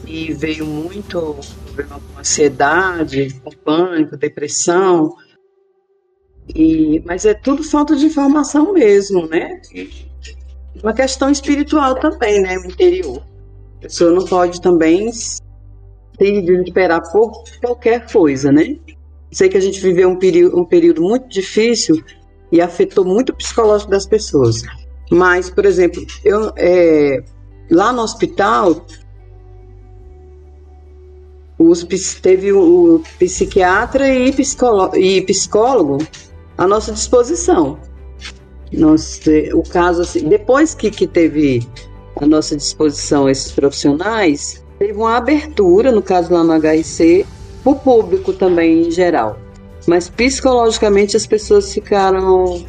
e 0.06 0.34
veio 0.34 0.66
muito 0.66 1.38
problema 1.72 2.00
com 2.00 2.20
ansiedade, 2.20 3.34
com 3.44 3.52
pânico, 3.52 4.18
depressão. 4.18 5.16
E, 6.54 7.02
mas 7.06 7.26
é 7.26 7.34
tudo 7.34 7.64
falta 7.64 7.96
de 7.96 8.06
informação 8.06 8.74
mesmo, 8.74 9.28
né? 9.28 9.62
Uma 10.82 10.94
questão 10.94 11.30
espiritual 11.30 11.96
também, 11.96 12.42
né? 12.42 12.56
No 12.56 12.66
interior. 12.66 13.24
A 13.78 13.82
pessoa 13.82 14.12
não 14.12 14.26
pode 14.26 14.62
também 14.62 15.12
se 15.12 15.42
desesperar 16.20 17.02
por 17.12 17.44
qualquer 17.62 18.12
coisa, 18.12 18.52
né? 18.52 18.78
Sei 19.32 19.48
que 19.48 19.58
a 19.58 19.62
gente 19.62 19.80
viveu 19.80 20.10
um 20.10 20.20
período, 20.20 20.60
um 20.60 20.66
período 20.66 21.02
muito 21.02 21.28
difícil 21.30 22.04
e 22.52 22.60
afetou 22.60 23.06
muito 23.06 23.30
o 23.30 23.36
psicológico 23.36 23.90
das 23.90 24.06
pessoas. 24.06 24.62
Mas, 25.10 25.50
por 25.50 25.66
exemplo, 25.66 26.06
eu, 26.24 26.52
é, 26.58 27.24
lá 27.70 27.94
no 27.94 28.02
hospital, 28.02 28.86
os, 31.70 31.86
teve 32.22 32.52
o 32.52 33.02
psiquiatra 33.20 34.14
e 34.14 34.32
psicólogo, 34.32 34.98
e 34.98 35.22
psicólogo 35.22 35.98
à 36.58 36.68
nossa 36.68 36.92
disposição. 36.92 37.80
Nós, 38.72 39.20
o 39.54 39.64
caso, 39.64 40.02
assim, 40.02 40.28
depois 40.28 40.74
que, 40.74 40.90
que 40.90 41.06
teve 41.06 41.68
à 42.16 42.26
nossa 42.26 42.56
disposição 42.56 43.30
esses 43.30 43.52
profissionais, 43.52 44.64
teve 44.80 44.94
uma 44.94 45.18
abertura, 45.18 45.92
no 45.92 46.02
caso 46.02 46.34
lá 46.34 46.44
no 46.44 46.54
HRC, 46.54 47.26
para 47.64 47.72
o 47.72 47.76
público 47.76 48.34
também 48.34 48.88
em 48.88 48.92
geral. 48.92 49.38
Mas 49.88 50.10
psicologicamente 50.10 51.18
as 51.18 51.26
pessoas 51.26 51.74
ficaram 51.74 52.64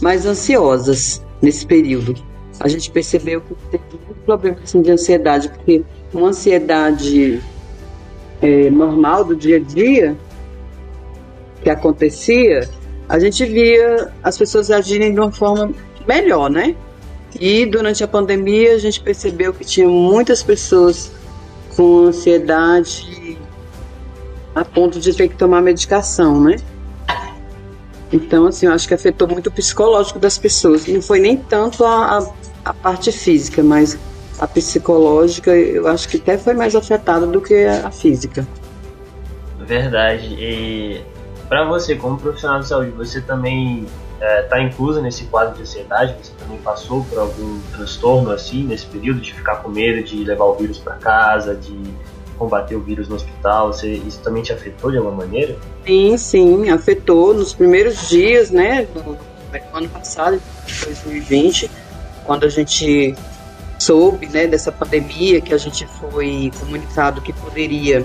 mais 0.00 0.26
ansiosas 0.26 1.22
nesse 1.40 1.66
período. 1.66 2.14
A 2.60 2.68
gente 2.68 2.90
percebeu 2.90 3.40
que 3.42 3.54
teve 3.70 3.84
muito 3.90 4.20
problema 4.24 4.56
assim, 4.62 4.80
de 4.80 4.90
ansiedade, 4.90 5.48
porque 5.50 5.82
uma 6.12 6.28
ansiedade 6.28 7.40
é, 8.40 8.70
normal 8.70 9.24
do 9.24 9.34
dia 9.34 9.56
a 9.56 9.60
dia 9.60 10.16
que 11.62 11.70
acontecia, 11.70 12.68
a 13.08 13.18
gente 13.18 13.44
via 13.44 14.12
as 14.22 14.36
pessoas 14.36 14.70
agirem 14.70 15.12
de 15.12 15.20
uma 15.20 15.32
forma 15.32 15.72
melhor, 16.06 16.50
né? 16.50 16.76
E 17.38 17.66
durante 17.66 18.02
a 18.04 18.08
pandemia 18.08 18.74
a 18.74 18.78
gente 18.78 19.00
percebeu 19.00 19.52
que 19.52 19.64
tinha 19.64 19.88
muitas 19.88 20.42
pessoas 20.42 21.10
com 21.74 22.06
ansiedade 22.06 23.36
a 24.54 24.64
ponto 24.64 24.98
de 24.98 25.14
ter 25.14 25.28
que 25.28 25.36
tomar 25.36 25.60
medicação, 25.60 26.40
né? 26.40 26.56
Então, 28.12 28.46
assim, 28.46 28.66
eu 28.66 28.72
acho 28.72 28.86
que 28.86 28.94
afetou 28.94 29.28
muito 29.28 29.48
o 29.48 29.52
psicológico 29.52 30.18
das 30.18 30.38
pessoas. 30.38 30.86
Não 30.86 31.02
foi 31.02 31.18
nem 31.18 31.36
tanto 31.36 31.84
a, 31.84 32.18
a, 32.18 32.32
a 32.64 32.72
parte 32.72 33.10
física, 33.12 33.62
mas 33.62 33.98
a 34.38 34.46
psicológica 34.46 35.50
eu 35.54 35.86
acho 35.88 36.08
que 36.08 36.16
até 36.16 36.36
foi 36.36 36.54
mais 36.54 36.74
afetada 36.74 37.26
do 37.26 37.40
que 37.40 37.64
a 37.64 37.90
física. 37.90 38.46
Verdade. 39.58 40.34
E 40.38 41.02
para 41.48 41.64
você, 41.64 41.96
como 41.96 42.18
profissional 42.18 42.60
de 42.60 42.68
saúde, 42.68 42.90
você 42.90 43.20
também 43.20 43.86
está 44.20 44.58
é, 44.58 44.62
inclusa 44.62 45.00
nesse 45.00 45.24
quadro 45.24 45.54
de 45.54 45.62
ansiedade? 45.62 46.14
Você 46.22 46.32
também 46.38 46.58
passou 46.58 47.04
por 47.04 47.18
algum 47.18 47.60
transtorno 47.72 48.30
assim 48.30 48.64
nesse 48.64 48.86
período 48.86 49.20
de 49.20 49.32
ficar 49.34 49.56
com 49.56 49.68
medo 49.68 50.02
de 50.02 50.24
levar 50.24 50.44
o 50.44 50.54
vírus 50.54 50.78
para 50.78 50.94
casa, 50.94 51.54
de 51.54 51.76
combater 52.38 52.76
o 52.76 52.80
vírus 52.80 53.08
no 53.08 53.16
hospital, 53.16 53.72
você, 53.72 53.94
isso 53.94 54.20
também 54.20 54.42
te 54.42 54.52
afetou 54.52 54.90
de 54.90 54.98
alguma 54.98 55.16
maneira? 55.16 55.56
Sim, 55.86 56.16
sim, 56.18 56.68
afetou 56.68 57.32
nos 57.32 57.54
primeiros 57.54 58.08
dias, 58.08 58.50
né, 58.50 58.86
do, 58.92 59.16
ano 59.72 59.88
passado, 59.88 60.40
2020, 60.84 61.70
quando 62.24 62.44
a 62.44 62.48
gente 62.48 63.14
soube, 63.86 64.26
né, 64.26 64.46
dessa 64.46 64.72
pandemia, 64.72 65.40
que 65.40 65.54
a 65.54 65.58
gente 65.58 65.86
foi 65.86 66.50
comunicado 66.58 67.20
que 67.20 67.32
poderia, 67.32 68.04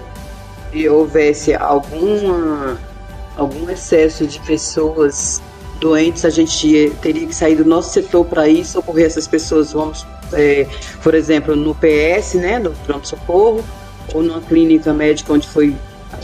se 0.72 0.88
houvesse 0.88 1.56
alguma, 1.56 2.78
algum 3.36 3.70
excesso 3.70 4.28
de 4.28 4.39
pessoas 4.41 5.41
doentes, 5.80 6.24
a 6.24 6.30
gente 6.30 6.94
teria 7.02 7.26
que 7.26 7.34
sair 7.34 7.56
do 7.56 7.65
nosso 7.65 7.91
setor 7.91 8.26
para 8.26 8.48
ir 8.48 8.63
socorrer 8.63 9.08
essas 9.08 9.28
pessoas, 9.28 9.74
vamos, 9.74 10.06
é, 10.34 10.67
por 11.02 11.15
exemplo, 11.15 11.56
no 11.56 11.74
PS, 11.74 12.36
né, 12.36 12.60
no 12.60 12.72
pronto-socorro, 12.86 13.63
ou 14.13 14.22
numa 14.22 14.41
clínica 14.41 14.94
médica 14.94 15.34
onde 15.34 15.48
foi 15.48 15.76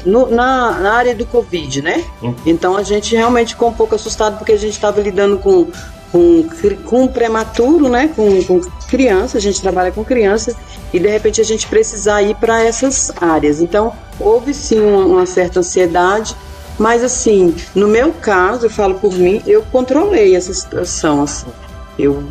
no, 0.05 0.29
na, 0.29 0.79
na, 0.79 0.93
área 0.93 1.15
do 1.15 1.25
Covid, 1.25 1.81
né? 1.81 2.03
Então 2.45 2.75
a 2.75 2.83
gente 2.83 3.15
realmente 3.15 3.53
ficou 3.53 3.69
um 3.69 3.73
pouco 3.73 3.95
assustado 3.95 4.37
porque 4.37 4.51
a 4.51 4.57
gente 4.57 4.73
estava 4.73 4.99
lidando 5.01 5.39
com, 5.39 5.67
com, 6.11 6.47
com 6.85 7.07
prematuro, 7.07 7.89
né? 7.89 8.09
Com, 8.15 8.43
com 8.43 8.61
criança, 8.87 9.37
a 9.37 9.41
gente 9.41 9.61
trabalha 9.61 9.91
com 9.91 10.03
criança 10.03 10.55
e 10.93 10.99
de 10.99 11.07
repente 11.07 11.41
a 11.41 11.43
gente 11.43 11.67
precisar 11.67 12.21
ir 12.21 12.35
para 12.35 12.63
essas 12.63 13.11
áreas. 13.19 13.61
Então 13.61 13.93
houve 14.19 14.53
sim 14.53 14.79
uma, 14.79 15.05
uma, 15.05 15.25
certa 15.25 15.59
ansiedade, 15.59 16.35
mas 16.79 17.03
assim, 17.03 17.55
no 17.75 17.87
meu 17.87 18.13
caso, 18.13 18.65
eu 18.65 18.69
falo 18.69 18.95
por 18.95 19.13
mim, 19.13 19.41
eu 19.45 19.63
controlei 19.71 20.35
essa 20.35 20.53
situação. 20.53 21.23
Assim. 21.23 21.47
Eu 21.97 22.23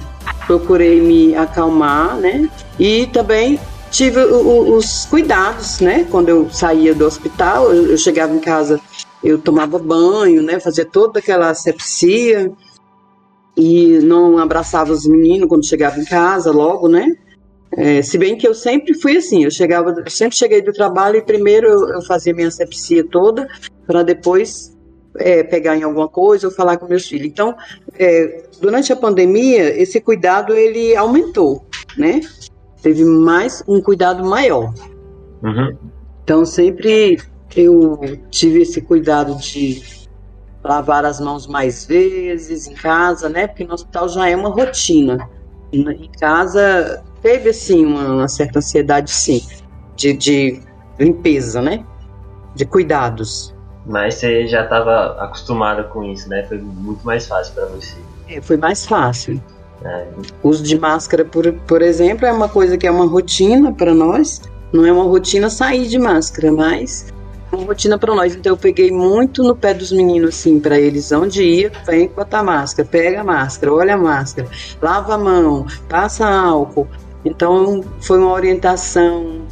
procurei 0.47 1.01
me 1.01 1.35
acalmar, 1.35 2.17
né? 2.17 2.49
E 2.79 3.07
também 3.09 3.59
tive 3.91 4.21
os 4.21 5.07
cuidados, 5.07 5.81
né? 5.81 6.07
Quando 6.11 6.29
eu 6.29 6.49
saía 6.51 6.95
do 6.95 7.05
hospital, 7.05 7.73
eu, 7.73 7.91
eu, 7.91 7.99
chegava 7.99 8.33
em 8.33 8.39
casa, 8.39 8.81
eu 9.23 9.39
tomava 9.39 9.79
banho, 9.79 10.43
né? 10.43 10.61
Fazia 10.61 10.85
toda 10.85 11.19
aquela 11.19 11.51
asepsia 11.51 12.53
e 13.57 13.99
não 14.01 14.39
abraçava 14.39 14.93
os 14.93 15.07
meninos 15.07 15.49
quando 15.49 15.67
chegava 15.67 15.99
em 15.99 16.05
casa, 16.05 16.51
logo, 16.51 16.89
né? 16.89 17.07
É, 17.77 18.01
se 18.03 18.17
bem 18.17 18.37
que 18.37 18.47
eu 18.47 18.55
sempre 18.55 18.95
fui 18.95 19.17
assim, 19.17 19.45
eu 19.45 19.51
chegava, 19.51 19.91
eu 19.91 20.11
sempre 20.11 20.37
cheguei 20.37 20.63
do 20.63 20.73
trabalho 20.73 21.17
e 21.17 21.23
primeiro 21.23 21.67
eu, 21.67 21.89
eu 21.95 22.03
fazia 22.03 22.33
minha 22.33 22.49
asepsia 22.49 23.05
toda 23.05 23.49
para 23.87 24.03
depois 24.03 24.77
é, 25.19 25.43
pegar 25.43 25.77
em 25.77 25.83
alguma 25.83 26.09
coisa 26.09 26.47
ou 26.47 26.53
falar 26.53 26.77
com 26.77 26.87
meus 26.87 27.07
filhos. 27.07 27.27
Então, 27.27 27.55
é, 27.99 28.45
durante 28.61 28.93
a 28.93 28.97
pandemia, 28.97 29.81
esse 29.81 30.01
cuidado 30.01 30.55
ele 30.55 30.95
aumentou, 30.95 31.67
né? 31.97 32.21
teve 32.87 33.05
mais 33.05 33.65
um 33.67 33.81
cuidado 33.81 34.25
maior. 34.25 34.73
Uhum. 35.43 35.77
Então 36.23 36.45
sempre 36.45 37.19
eu 37.57 37.99
tive 38.31 38.63
esse 38.63 38.81
cuidado 38.81 39.37
de 39.39 39.83
lavar 40.67 41.05
as 41.05 41.21
mãos 41.21 41.47
mais 41.47 41.87
vezes 41.87 42.67
em 42.67 42.75
casa, 42.75 43.29
né? 43.29 43.47
Porque 43.47 43.65
no 43.65 43.75
hospital 43.75 44.09
já 44.09 44.29
é 44.29 44.37
uma 44.37 44.51
rotina. 44.51 45.29
Em 45.73 46.11
casa 46.19 47.03
teve 47.23 47.51
assim 47.51 47.85
uma, 47.85 48.07
uma 48.15 48.29
certa 48.29 48.59
ansiedade, 48.59 49.11
sim, 49.11 49.43
de, 49.97 50.13
de 50.13 50.61
limpeza, 50.99 51.61
né? 51.61 51.85
De 52.55 52.65
cuidados. 52.65 53.55
Mas 53.85 54.15
você 54.15 54.47
já 54.47 54.65
estava 54.65 55.17
acostumada 55.23 55.85
com 55.85 56.03
isso, 56.05 56.29
né? 56.29 56.45
Foi 56.45 56.59
muito 56.59 57.05
mais 57.05 57.27
fácil 57.27 57.55
para 57.55 57.67
você. 57.67 57.97
É, 58.29 58.41
foi 58.41 58.57
mais 58.57 58.85
fácil. 58.85 59.41
É. 59.85 60.07
O 60.43 60.49
uso 60.49 60.63
de 60.63 60.79
máscara, 60.79 61.25
por, 61.25 61.53
por 61.53 61.83
exemplo, 61.83 62.27
é 62.27 62.33
uma 62.33 62.49
coisa 62.49 62.77
que 62.77 62.87
é 62.87 62.91
uma 62.91 63.07
rotina 63.07 63.73
para 63.73 63.95
nós. 63.95 64.43
Não 64.73 64.85
é 64.85 64.93
uma 64.93 65.05
rotina 65.05 65.49
sair 65.49 65.87
de 65.87 65.99
máscara, 65.99 66.51
mas 66.51 67.13
uma 67.53 67.65
rotina 67.65 67.99
para 67.99 68.15
nós. 68.15 68.35
Então 68.35 68.53
eu 68.53 68.57
peguei 68.57 68.91
muito 68.91 69.43
no 69.43 69.55
pé 69.55 69.75
dos 69.75 69.93
meninos, 69.93 70.31
assim, 70.31 70.59
para 70.59 70.79
eles 70.79 71.11
onde 71.13 71.43
ir, 71.43 71.73
vem 71.87 72.09
botar 72.09 72.43
máscara, 72.43 72.89
pega 72.89 73.21
a 73.21 73.25
máscara, 73.25 73.73
olha 73.73 73.95
a 73.95 73.99
máscara, 73.99 74.49
lava 74.81 75.15
a 75.15 75.19
mão, 75.19 75.67
passa 75.89 76.27
álcool. 76.27 76.89
Então 77.25 77.85
foi 78.01 78.19
uma 78.19 78.33
orientação 78.33 79.43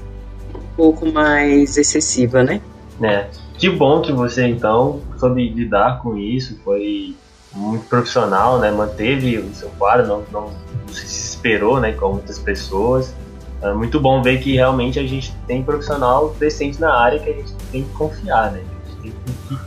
um 0.55 0.77
pouco 0.77 1.11
mais 1.11 1.77
excessiva, 1.77 2.43
né? 2.43 2.61
É. 3.03 3.27
Que 3.57 3.71
bom 3.71 4.03
que 4.03 4.13
você 4.13 4.47
então 4.47 5.01
soube 5.19 5.49
lidar 5.49 6.03
com 6.03 6.17
isso, 6.17 6.59
foi 6.65 7.15
muito 7.53 7.85
profissional, 7.87 8.59
né? 8.59 8.71
Manteve 8.71 9.39
o 9.39 9.55
seu 9.55 9.71
quadro, 9.79 10.07
não, 10.07 10.25
não, 10.33 10.51
não 10.51 10.89
se 10.89 11.03
desesperou, 11.03 11.81
né? 11.81 11.93
Com 11.93 12.15
muitas 12.15 12.39
pessoas. 12.39 13.15
É 13.63 13.73
muito 13.73 13.99
bom 13.99 14.23
ver 14.23 14.41
que 14.41 14.55
realmente 14.55 14.99
a 14.99 15.07
gente 15.07 15.35
tem 15.47 15.63
profissional 15.63 16.35
decente 16.39 16.81
na 16.81 16.95
área 16.95 17.19
que 17.19 17.31
a 17.31 17.33
gente 17.33 17.53
tem 17.75 17.83
que 17.83 17.91
confiar, 17.91 18.53
né? 18.53 18.61
A 18.61 19.03
gente 19.03 19.17
tem 19.25 19.35
que 19.49 19.59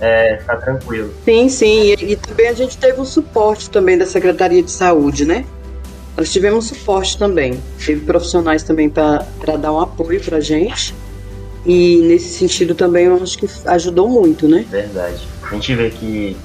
é, 0.00 0.38
ficar 0.38 0.56
tranquilo. 0.56 1.12
Sim, 1.24 1.48
sim. 1.50 1.82
E, 1.82 2.12
e 2.12 2.16
também 2.16 2.48
a 2.48 2.54
gente 2.54 2.78
teve 2.78 2.98
o 2.98 3.04
suporte 3.04 3.68
também 3.68 3.98
da 3.98 4.06
Secretaria 4.06 4.62
de 4.62 4.70
Saúde, 4.70 5.26
né? 5.26 5.44
Nós 6.16 6.32
tivemos 6.32 6.66
suporte 6.66 7.18
também. 7.18 7.60
Teve 7.84 8.00
profissionais 8.06 8.62
também 8.62 8.88
para 8.88 9.26
dar 9.60 9.72
um 9.72 9.80
apoio 9.80 10.20
para 10.22 10.38
a 10.38 10.40
gente. 10.40 10.94
E 11.66 12.00
nesse 12.02 12.38
sentido 12.38 12.74
também 12.74 13.04
eu 13.04 13.22
acho 13.22 13.36
que 13.36 13.46
ajudou 13.66 14.08
muito, 14.08 14.48
né? 14.48 14.64
Verdade. 14.70 15.28
A 15.42 15.54
gente 15.54 15.74
vê 15.74 15.90
que 15.90 16.36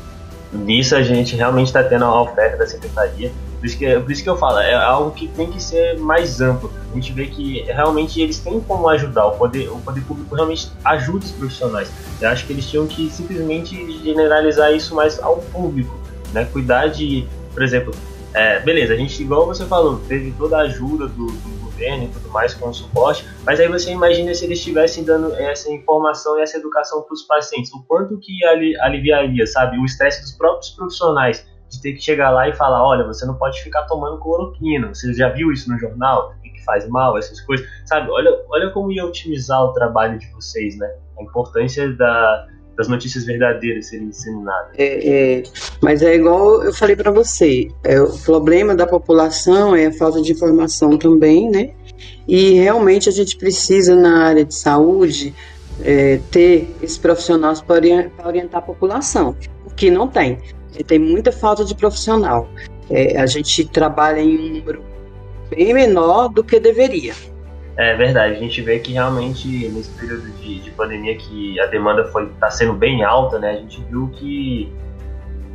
nisso 0.52 0.96
a 0.96 1.02
gente 1.02 1.36
realmente 1.36 1.68
está 1.68 1.82
tendo 1.82 2.04
a 2.04 2.22
oferta 2.22 2.58
da 2.58 2.68
secretaria, 2.68 3.32
Por 3.66 3.70
isso, 3.70 3.78
que, 3.80 4.00
por 4.00 4.12
isso 4.12 4.24
que 4.24 4.30
eu 4.30 4.38
falo, 4.38 4.60
é 4.60 4.76
algo 4.76 5.10
que 5.10 5.28
tem 5.28 5.50
que 5.50 5.60
ser 5.60 5.98
mais 5.98 6.40
amplo. 6.40 6.72
A 6.92 6.94
gente 6.94 7.12
vê 7.12 7.26
que 7.26 7.64
realmente 7.64 8.22
eles 8.22 8.38
têm 8.38 8.60
como 8.60 8.88
ajudar, 8.90 9.26
o 9.26 9.32
poder, 9.32 9.70
o 9.72 9.80
poder 9.80 10.02
público 10.02 10.36
realmente 10.36 10.72
ajuda 10.84 11.26
os 11.26 11.32
profissionais. 11.32 11.92
Eu 12.22 12.30
acho 12.30 12.46
que 12.46 12.54
eles 12.54 12.70
tinham 12.70 12.86
que 12.86 13.10
simplesmente 13.10 13.76
generalizar 14.04 14.72
isso 14.72 14.94
mais 14.94 15.20
ao 15.20 15.38
público, 15.38 16.00
né? 16.32 16.46
Cuidar 16.46 16.90
de, 16.90 17.28
por 17.56 17.64
exemplo, 17.64 17.92
é, 18.36 18.60
beleza, 18.60 18.94
a 18.94 18.98
gente, 18.98 19.20
igual 19.20 19.48
você 19.48 19.66
falou, 19.66 20.00
teve 20.08 20.32
toda 20.38 20.58
a 20.58 20.62
ajuda 20.62 21.08
do, 21.08 21.26
do 21.26 21.64
governo 21.64 22.04
e 22.04 22.08
tudo 22.10 22.30
mais 22.30 22.54
com 22.54 22.70
o 22.70 22.74
suporte, 22.74 23.26
mas 23.44 23.60
aí 23.60 23.68
você 23.68 23.90
imagina 23.90 24.32
se 24.36 24.46
eles 24.46 24.60
estivessem 24.60 25.04
dando 25.04 25.34
essa 25.34 25.72
informação 25.72 26.38
e 26.38 26.44
essa 26.44 26.58
educação 26.58 27.02
para 27.02 27.14
os 27.16 27.24
pacientes, 27.24 27.74
o 27.74 27.82
quanto 27.88 28.16
que 28.20 28.46
aliviaria, 28.80 29.48
sabe, 29.48 29.80
o 29.80 29.86
estresse 29.86 30.22
dos 30.22 30.34
próprios 30.34 30.70
profissionais 30.70 31.44
de 31.76 31.82
ter 31.82 31.94
que 31.94 32.02
chegar 32.02 32.32
lá 32.32 32.48
e 32.50 32.54
falar, 32.54 32.84
olha, 32.86 33.06
você 33.06 33.26
não 33.26 33.36
pode 33.36 33.62
ficar 33.62 33.84
tomando 33.84 34.20
cloroquina, 34.20 34.88
você 34.88 35.14
já 35.14 35.30
viu 35.30 35.52
isso 35.52 35.72
no 35.72 35.80
jornal, 35.80 36.34
o 36.38 36.42
que 36.42 36.64
faz 36.64 36.88
mal, 36.90 37.18
essas 37.18 37.42
coisas, 37.42 37.66
sabe? 37.86 38.10
Olha, 38.10 38.32
olha 38.50 38.72
como 38.72 38.92
ia 38.92 39.06
otimizar 39.06 39.64
o 39.64 39.74
trabalho 39.74 40.18
de 40.18 40.28
vocês, 40.32 40.78
né? 40.78 40.90
A 41.18 41.24
importância 41.24 41.92
da, 41.94 42.48
das 42.78 42.88
notícias 42.88 43.26
verdadeiras 43.26 43.88
serem 43.88 44.10
disseminadas. 44.10 44.72
É, 44.78 45.38
é, 45.38 45.44
mas 45.82 46.02
é 46.02 46.16
igual 46.16 46.64
eu 46.64 46.74
falei 46.74 46.96
para 46.96 47.12
você, 47.12 47.70
é, 47.84 48.00
o 48.02 48.18
problema 48.20 48.76
da 48.76 48.86
população 48.86 49.76
é 49.76 49.88
a 49.88 49.94
falta 49.94 50.22
de 50.22 50.32
informação 50.32 50.98
também, 50.98 51.50
né? 51.50 51.72
E 52.28 52.54
realmente 52.54 53.08
a 53.08 53.12
gente 53.12 53.38
precisa 53.38 53.96
na 53.96 54.24
área 54.26 54.44
de 54.44 54.54
saúde 54.54 55.34
é, 55.84 56.20
ter 56.32 56.76
esses 56.82 56.98
profissionais 56.98 57.62
para 57.62 57.76
orientar, 58.26 58.60
a 58.60 58.62
população, 58.62 59.36
que 59.76 59.92
não 59.92 60.08
tem 60.08 60.40
tem 60.84 61.00
muita 61.00 61.32
falta 61.32 61.64
de 61.64 61.74
profissional. 61.74 62.48
É, 62.90 63.20
a 63.20 63.26
gente 63.26 63.66
trabalha 63.66 64.20
em 64.20 64.38
um 64.38 64.58
número 64.58 64.84
bem 65.50 65.74
menor 65.74 66.30
do 66.30 66.44
que 66.44 66.60
deveria. 66.60 67.14
É 67.78 67.94
verdade, 67.96 68.36
a 68.36 68.40
gente 68.40 68.62
vê 68.62 68.80
que 68.80 68.94
realmente 68.94 69.48
nesse 69.70 69.90
período 69.92 70.30
de, 70.38 70.60
de 70.60 70.72
pandemia 70.72 71.16
que 71.18 71.60
a 71.60 71.66
demanda 71.66 72.06
foi 72.06 72.26
está 72.28 72.50
sendo 72.50 72.74
bem 72.74 73.04
alta, 73.04 73.38
né? 73.38 73.52
A 73.52 73.56
gente 73.56 73.84
viu 73.90 74.10
que 74.14 74.72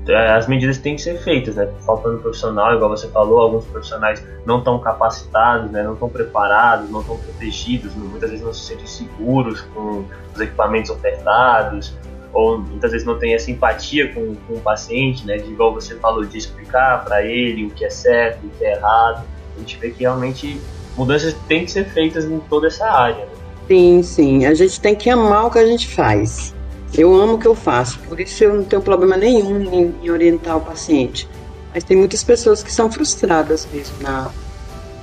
é, 0.07 0.33
as 0.33 0.47
medidas 0.47 0.77
têm 0.77 0.97
que 0.97 1.03
ser 1.03 1.19
feitas, 1.19 1.57
né? 1.57 1.67
Faltando 1.87 2.19
profissional, 2.19 2.75
igual 2.75 2.91
você 2.91 3.09
falou, 3.09 3.39
alguns 3.39 3.65
profissionais 3.65 4.23
não 4.45 4.59
estão 4.59 4.79
capacitados, 4.79 5.71
né? 5.71 5.83
Não 5.83 5.95
estão 5.95 6.11
preparados, 6.11 6.91
não 6.91 7.01
estão 7.01 7.17
protegidos, 7.17 7.95
muitas 7.95 8.29
vezes 8.29 8.45
não 8.45 8.53
se 8.53 8.67
sentem 8.67 8.87
seguros 8.87 9.63
com 9.75 10.05
os 10.35 10.41
equipamentos 10.41 10.91
ofertados 10.91 11.97
ou 12.33 12.59
muitas 12.59 12.93
vezes 12.93 13.07
não 13.07 13.19
tem 13.19 13.35
essa 13.35 13.51
empatia 13.51 14.13
com, 14.13 14.35
com 14.47 14.55
o 14.55 14.61
paciente, 14.61 15.27
né? 15.27 15.37
De 15.39 15.51
igual 15.51 15.75
você 15.75 15.97
falou, 15.97 16.25
de 16.25 16.39
explicar 16.39 17.05
para 17.05 17.25
ele 17.25 17.67
o 17.67 17.71
que 17.71 17.85
é 17.85 17.91
certo, 17.91 18.47
o 18.47 18.51
que 18.51 18.65
é 18.65 18.77
errado. 18.77 19.25
A 19.57 19.59
gente 19.59 19.77
vê 19.79 19.91
que 19.91 20.01
realmente 20.01 20.61
mudanças 20.97 21.35
têm 21.49 21.65
que 21.65 21.71
ser 21.71 21.85
feitas 21.87 22.25
em 22.25 22.39
toda 22.41 22.69
essa 22.69 22.87
área. 22.87 23.25
Né? 23.25 23.33
Sim, 23.67 24.03
sim. 24.03 24.47
A 24.47 24.55
gente 24.55 24.81
tem 24.81 24.95
que 24.95 25.11
amar 25.11 25.47
o 25.47 25.51
que 25.51 25.59
a 25.59 25.67
gente 25.67 25.89
faz. 25.89 26.55
Eu 26.97 27.15
amo 27.15 27.35
o 27.35 27.39
que 27.39 27.47
eu 27.47 27.55
faço, 27.55 28.01
por 28.01 28.19
isso 28.19 28.43
eu 28.43 28.55
não 28.55 28.65
tenho 28.65 28.83
problema 28.83 29.17
nenhum 29.17 29.61
em, 29.63 29.95
em 30.03 30.11
orientar 30.11 30.57
o 30.57 30.61
paciente. 30.61 31.29
Mas 31.73 31.85
tem 31.85 31.97
muitas 31.97 32.25
pessoas 32.25 32.65
que 32.65 32.73
são 32.73 32.91
frustradas 32.91 33.69
mesmo 33.73 33.95
na, 34.03 34.31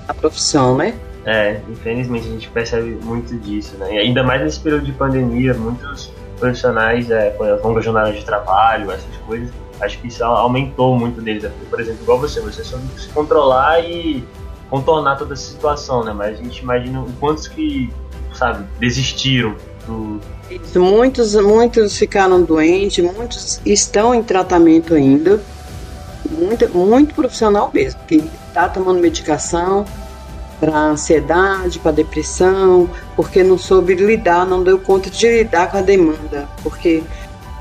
na 0.06 0.14
profissão, 0.14 0.76
né? 0.76 0.94
É, 1.26 1.60
infelizmente 1.70 2.28
a 2.28 2.32
gente 2.32 2.50
percebe 2.50 2.98
muito 3.04 3.38
disso, 3.38 3.78
né? 3.78 3.96
E 3.96 3.98
ainda 4.00 4.24
mais 4.24 4.42
nesse 4.42 4.60
período 4.60 4.86
de 4.86 4.92
pandemia, 4.94 5.54
muitos 5.54 6.12
profissionais 6.38 7.10
é, 7.12 7.32
com 7.32 7.44
as 7.44 7.62
longas 7.62 7.84
jornadas 7.84 8.16
de 8.16 8.24
trabalho, 8.24 8.92
essas 8.92 9.16
coisas, 9.26 9.50
acho 9.82 10.00
que 10.00 10.08
isso 10.08 10.24
aumentou 10.24 10.98
muito 10.98 11.22
deles. 11.22 11.44
Né? 11.44 11.52
Por 11.70 11.80
exemplo, 11.80 12.04
igual 12.04 12.20
você, 12.20 12.40
você 12.40 12.64
soube 12.64 12.86
se 12.98 13.08
controlar 13.10 13.80
e 13.82 14.24
contornar 14.70 15.18
toda 15.18 15.34
essa 15.34 15.52
situação, 15.52 16.04
né? 16.04 16.14
Mas 16.14 16.40
a 16.40 16.44
gente 16.44 16.60
imagina 16.60 17.02
o 17.02 17.12
quantos 17.14 17.48
que, 17.48 17.92
sabe, 18.34 18.66
desistiram 18.80 19.56
do... 19.86 20.20
Isso, 20.50 20.80
muitos, 20.80 21.36
muitos 21.36 21.98
ficaram 21.98 22.42
doentes, 22.44 23.04
muitos 23.04 23.62
estão 23.66 24.14
em 24.14 24.24
tratamento 24.24 24.94
ainda. 24.94 25.42
Muito, 26.30 26.70
muito 26.70 27.16
profissional 27.16 27.72
mesmo, 27.74 28.00
que 28.06 28.16
está 28.48 28.68
tomando 28.68 29.00
medicação, 29.00 29.86
para 30.60 30.76
ansiedade, 30.76 31.80
para 31.80 31.92
depressão, 31.92 32.90
porque 33.16 33.44
não 33.44 33.58
soube 33.58 33.94
lidar, 33.96 34.46
não 34.46 34.64
deu 34.64 34.80
conta 34.80 35.10
de 35.10 35.28
lidar 35.30 35.70
com 35.72 35.78
a 35.78 35.82
demanda, 35.82 36.48
porque 36.64 37.04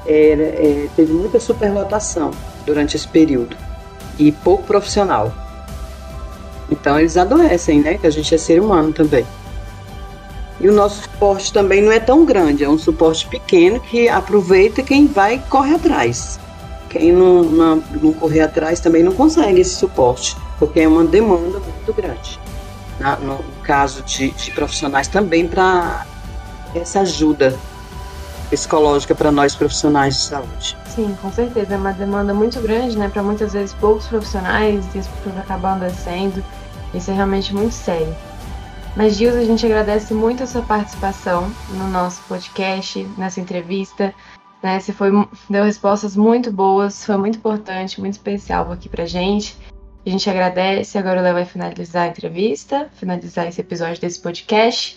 é, 0.06 0.32
é, 0.32 0.88
teve 0.96 1.12
muita 1.12 1.38
superlotação 1.38 2.30
durante 2.64 2.96
esse 2.96 3.06
período 3.06 3.56
e 4.18 4.32
pouco 4.32 4.64
profissional. 4.64 5.32
Então 6.70 6.98
eles 6.98 7.16
adoecem, 7.16 7.80
né? 7.80 7.98
Que 7.98 8.06
a 8.06 8.11
gente 8.11 8.35
é 8.35 8.38
ser 8.38 8.61
humano 8.61 8.92
também. 8.92 9.26
E 10.59 10.68
o 10.68 10.72
nosso 10.72 11.02
suporte 11.02 11.52
também 11.52 11.82
não 11.82 11.92
é 11.92 12.00
tão 12.00 12.24
grande, 12.24 12.64
é 12.64 12.68
um 12.68 12.78
suporte 12.78 13.26
pequeno 13.26 13.78
que 13.78 14.09
aproveita 14.09 14.82
quem 14.82 15.06
vai 15.06 15.42
corre 15.50 15.74
atrás. 15.74 16.40
Quem 16.88 17.12
não, 17.12 17.42
não, 17.42 17.85
não 18.00 18.12
correr 18.14 18.40
atrás 18.40 18.80
também 18.80 19.02
não 19.02 19.12
consegue 19.12 19.61
esse 19.61 19.74
suporte, 19.74 20.35
porque 20.59 20.80
é 20.80 20.88
uma 20.88 21.04
demanda 21.04 21.61
muito 21.61 21.92
grande 21.92 22.45
na, 22.98 23.16
no 23.16 23.42
caso 23.62 24.02
de, 24.02 24.30
de 24.30 24.50
profissionais, 24.50 25.09
também 25.09 25.46
para 25.46 26.06
essa 26.74 27.00
ajuda 27.00 27.56
psicológica 28.50 29.14
para 29.14 29.32
nós 29.32 29.54
profissionais 29.54 30.14
de 30.16 30.22
saúde. 30.22 30.76
Sim, 30.94 31.16
com 31.20 31.30
certeza. 31.32 31.74
É 31.74 31.76
uma 31.76 31.92
demanda 31.92 32.32
muito 32.32 32.61
grande, 32.61 32.96
né? 32.96 33.09
Para 33.09 33.22
muitas 33.22 33.52
vezes 33.52 33.74
poucos 33.74 34.06
profissionais 34.06 34.85
e 34.94 34.98
as 34.98 35.06
pessoas 35.09 35.38
acabam 35.38 35.74
adoecendo. 35.74 36.42
Isso 36.94 37.11
é 37.11 37.14
realmente 37.14 37.52
muito 37.54 37.72
sério. 37.72 38.14
Mas, 38.96 39.16
Gilson, 39.16 39.38
a 39.38 39.44
gente 39.44 39.66
agradece 39.66 40.14
muito 40.14 40.42
a 40.42 40.46
sua 40.46 40.62
participação 40.62 41.52
no 41.70 41.87
nosso 41.88 42.22
podcast, 42.22 43.06
nessa 43.18 43.40
entrevista. 43.40 44.14
Né? 44.62 44.80
Você 44.80 44.92
foi, 44.92 45.11
deu 45.50 45.64
respostas 45.64 46.16
muito 46.16 46.50
boas, 46.50 47.04
foi 47.04 47.16
muito 47.18 47.37
importante, 47.37 48.00
muito 48.00 48.14
especial 48.14 48.72
aqui 48.72 48.88
pra 48.88 49.04
gente. 49.04 49.54
A 50.06 50.08
gente 50.08 50.30
agradece. 50.30 50.96
Agora 50.96 51.18
o 51.18 51.22
Léo 51.22 51.34
vai 51.34 51.44
finalizar 51.44 52.04
a 52.04 52.06
entrevista, 52.06 52.88
finalizar 52.92 53.48
esse 53.48 53.60
episódio 53.60 54.00
desse 54.00 54.22
podcast. 54.22 54.96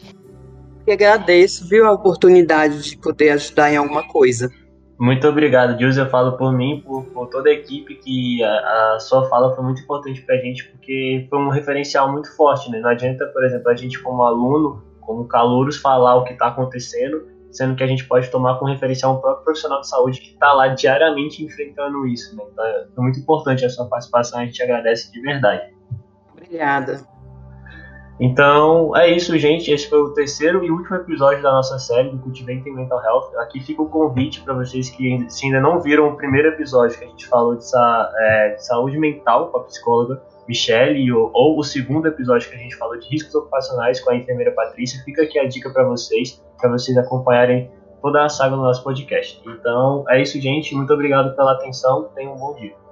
E 0.86 0.92
agradeço, 0.92 1.68
viu, 1.68 1.88
a 1.88 1.92
oportunidade 1.92 2.84
de 2.84 2.96
poder 2.96 3.32
ajudar 3.32 3.74
em 3.74 3.78
alguma 3.78 4.08
coisa. 4.08 4.52
Muito 5.00 5.28
obrigado, 5.28 5.80
Jus. 5.80 5.98
Eu 5.98 6.08
falo 6.10 6.38
por 6.38 6.54
mim, 6.54 6.84
por, 6.86 7.06
por 7.06 7.28
toda 7.28 7.50
a 7.50 7.54
equipe, 7.54 7.96
que 7.96 8.44
a, 8.44 8.94
a, 8.96 9.00
sua 9.00 9.28
fala 9.30 9.56
foi 9.56 9.64
muito 9.64 9.82
importante 9.82 10.22
para 10.22 10.36
a 10.36 10.38
gente, 10.38 10.68
porque 10.70 11.26
foi 11.28 11.40
um 11.40 11.50
referencial 11.50 12.12
muito 12.12 12.36
forte. 12.36 12.70
Né? 12.70 12.80
Não 12.80 12.90
adianta, 12.90 13.26
por 13.28 13.44
exemplo, 13.44 13.70
a 13.70 13.76
gente, 13.76 14.00
como 14.04 14.22
aluno, 14.22 14.84
como 15.02 15.28
calouros, 15.28 15.78
falar 15.78 16.18
o 16.18 16.24
que 16.24 16.34
está 16.34 16.50
acontecendo 16.50 17.39
sendo 17.52 17.76
que 17.76 17.84
a 17.84 17.88
gente 17.88 18.06
pode 18.06 18.30
tomar 18.30 18.58
como 18.58 18.72
referencial 18.72 19.16
um 19.16 19.22
próprio 19.22 19.44
profissional 19.44 19.82
de 19.82 19.90
saúde 19.90 20.20
que 20.20 20.34
está 20.34 20.54
lá 20.54 20.68
diariamente 20.70 21.44
enfrentando 21.44 22.06
isso. 22.08 22.36
Né? 22.36 22.44
Então 22.52 22.66
é 22.66 23.02
muito 23.02 23.20
importante 23.20 23.66
a 23.66 23.70
sua 23.70 23.88
participação, 23.88 24.40
a 24.40 24.46
gente 24.46 24.62
agradece 24.62 25.12
de 25.12 25.22
verdade. 25.22 25.74
Obrigada. 26.34 27.02
Então 28.20 28.96
é 28.98 29.10
isso, 29.10 29.38
gente. 29.38 29.72
Esse 29.72 29.90
foi 29.90 30.00
o 30.00 30.14
terceiro 30.14 30.64
e 30.64 30.70
último 30.70 30.98
episódio 30.98 31.42
da 31.42 31.54
nossa 31.54 31.80
série 31.80 32.10
do 32.10 32.20
Cultivating 32.20 32.72
Mental 32.72 33.02
Health. 33.02 33.32
Aqui 33.38 33.62
fica 33.62 33.82
o 33.82 33.88
convite 33.88 34.42
para 34.42 34.54
vocês 34.54 34.90
que 34.90 35.26
se 35.30 35.46
ainda 35.46 35.62
não 35.62 35.80
viram 35.80 36.10
o 36.10 36.18
primeiro 36.18 36.50
episódio 36.50 37.00
que 37.00 37.06
a 37.06 37.08
gente 37.08 37.28
falou 37.28 37.56
de, 37.56 37.64
é, 38.18 38.56
de 38.56 38.66
saúde 38.66 38.98
mental 38.98 39.48
com 39.48 39.60
a 39.60 39.64
psicóloga 39.64 40.22
Michelle 40.50 41.14
ou, 41.14 41.30
ou, 41.32 41.60
o 41.60 41.64
segundo 41.64 42.08
episódio 42.08 42.50
que 42.50 42.56
a 42.56 42.58
gente 42.58 42.76
falou 42.76 42.98
de 42.98 43.08
riscos 43.08 43.36
ocupacionais 43.36 44.00
com 44.00 44.10
a 44.10 44.16
enfermeira 44.16 44.52
Patrícia. 44.52 45.00
Fica 45.06 45.22
aqui 45.22 45.38
a 45.38 45.48
dica 45.48 45.70
para 45.70 45.84
vocês, 45.84 46.44
para 46.58 46.72
vocês 46.72 46.98
acompanharem 46.98 47.72
toda 48.02 48.26
a 48.26 48.30
saga 48.30 48.56
do 48.56 48.64
nosso 48.64 48.84
podcast. 48.84 49.40
Então 49.48 50.04
é 50.10 50.20
isso, 50.20 50.42
gente. 50.42 50.74
Muito 50.74 50.92
obrigado 50.92 51.36
pela 51.36 51.52
atenção. 51.52 52.10
Tenham 52.16 52.34
um 52.34 52.38
bom 52.38 52.56
dia. 52.56 52.89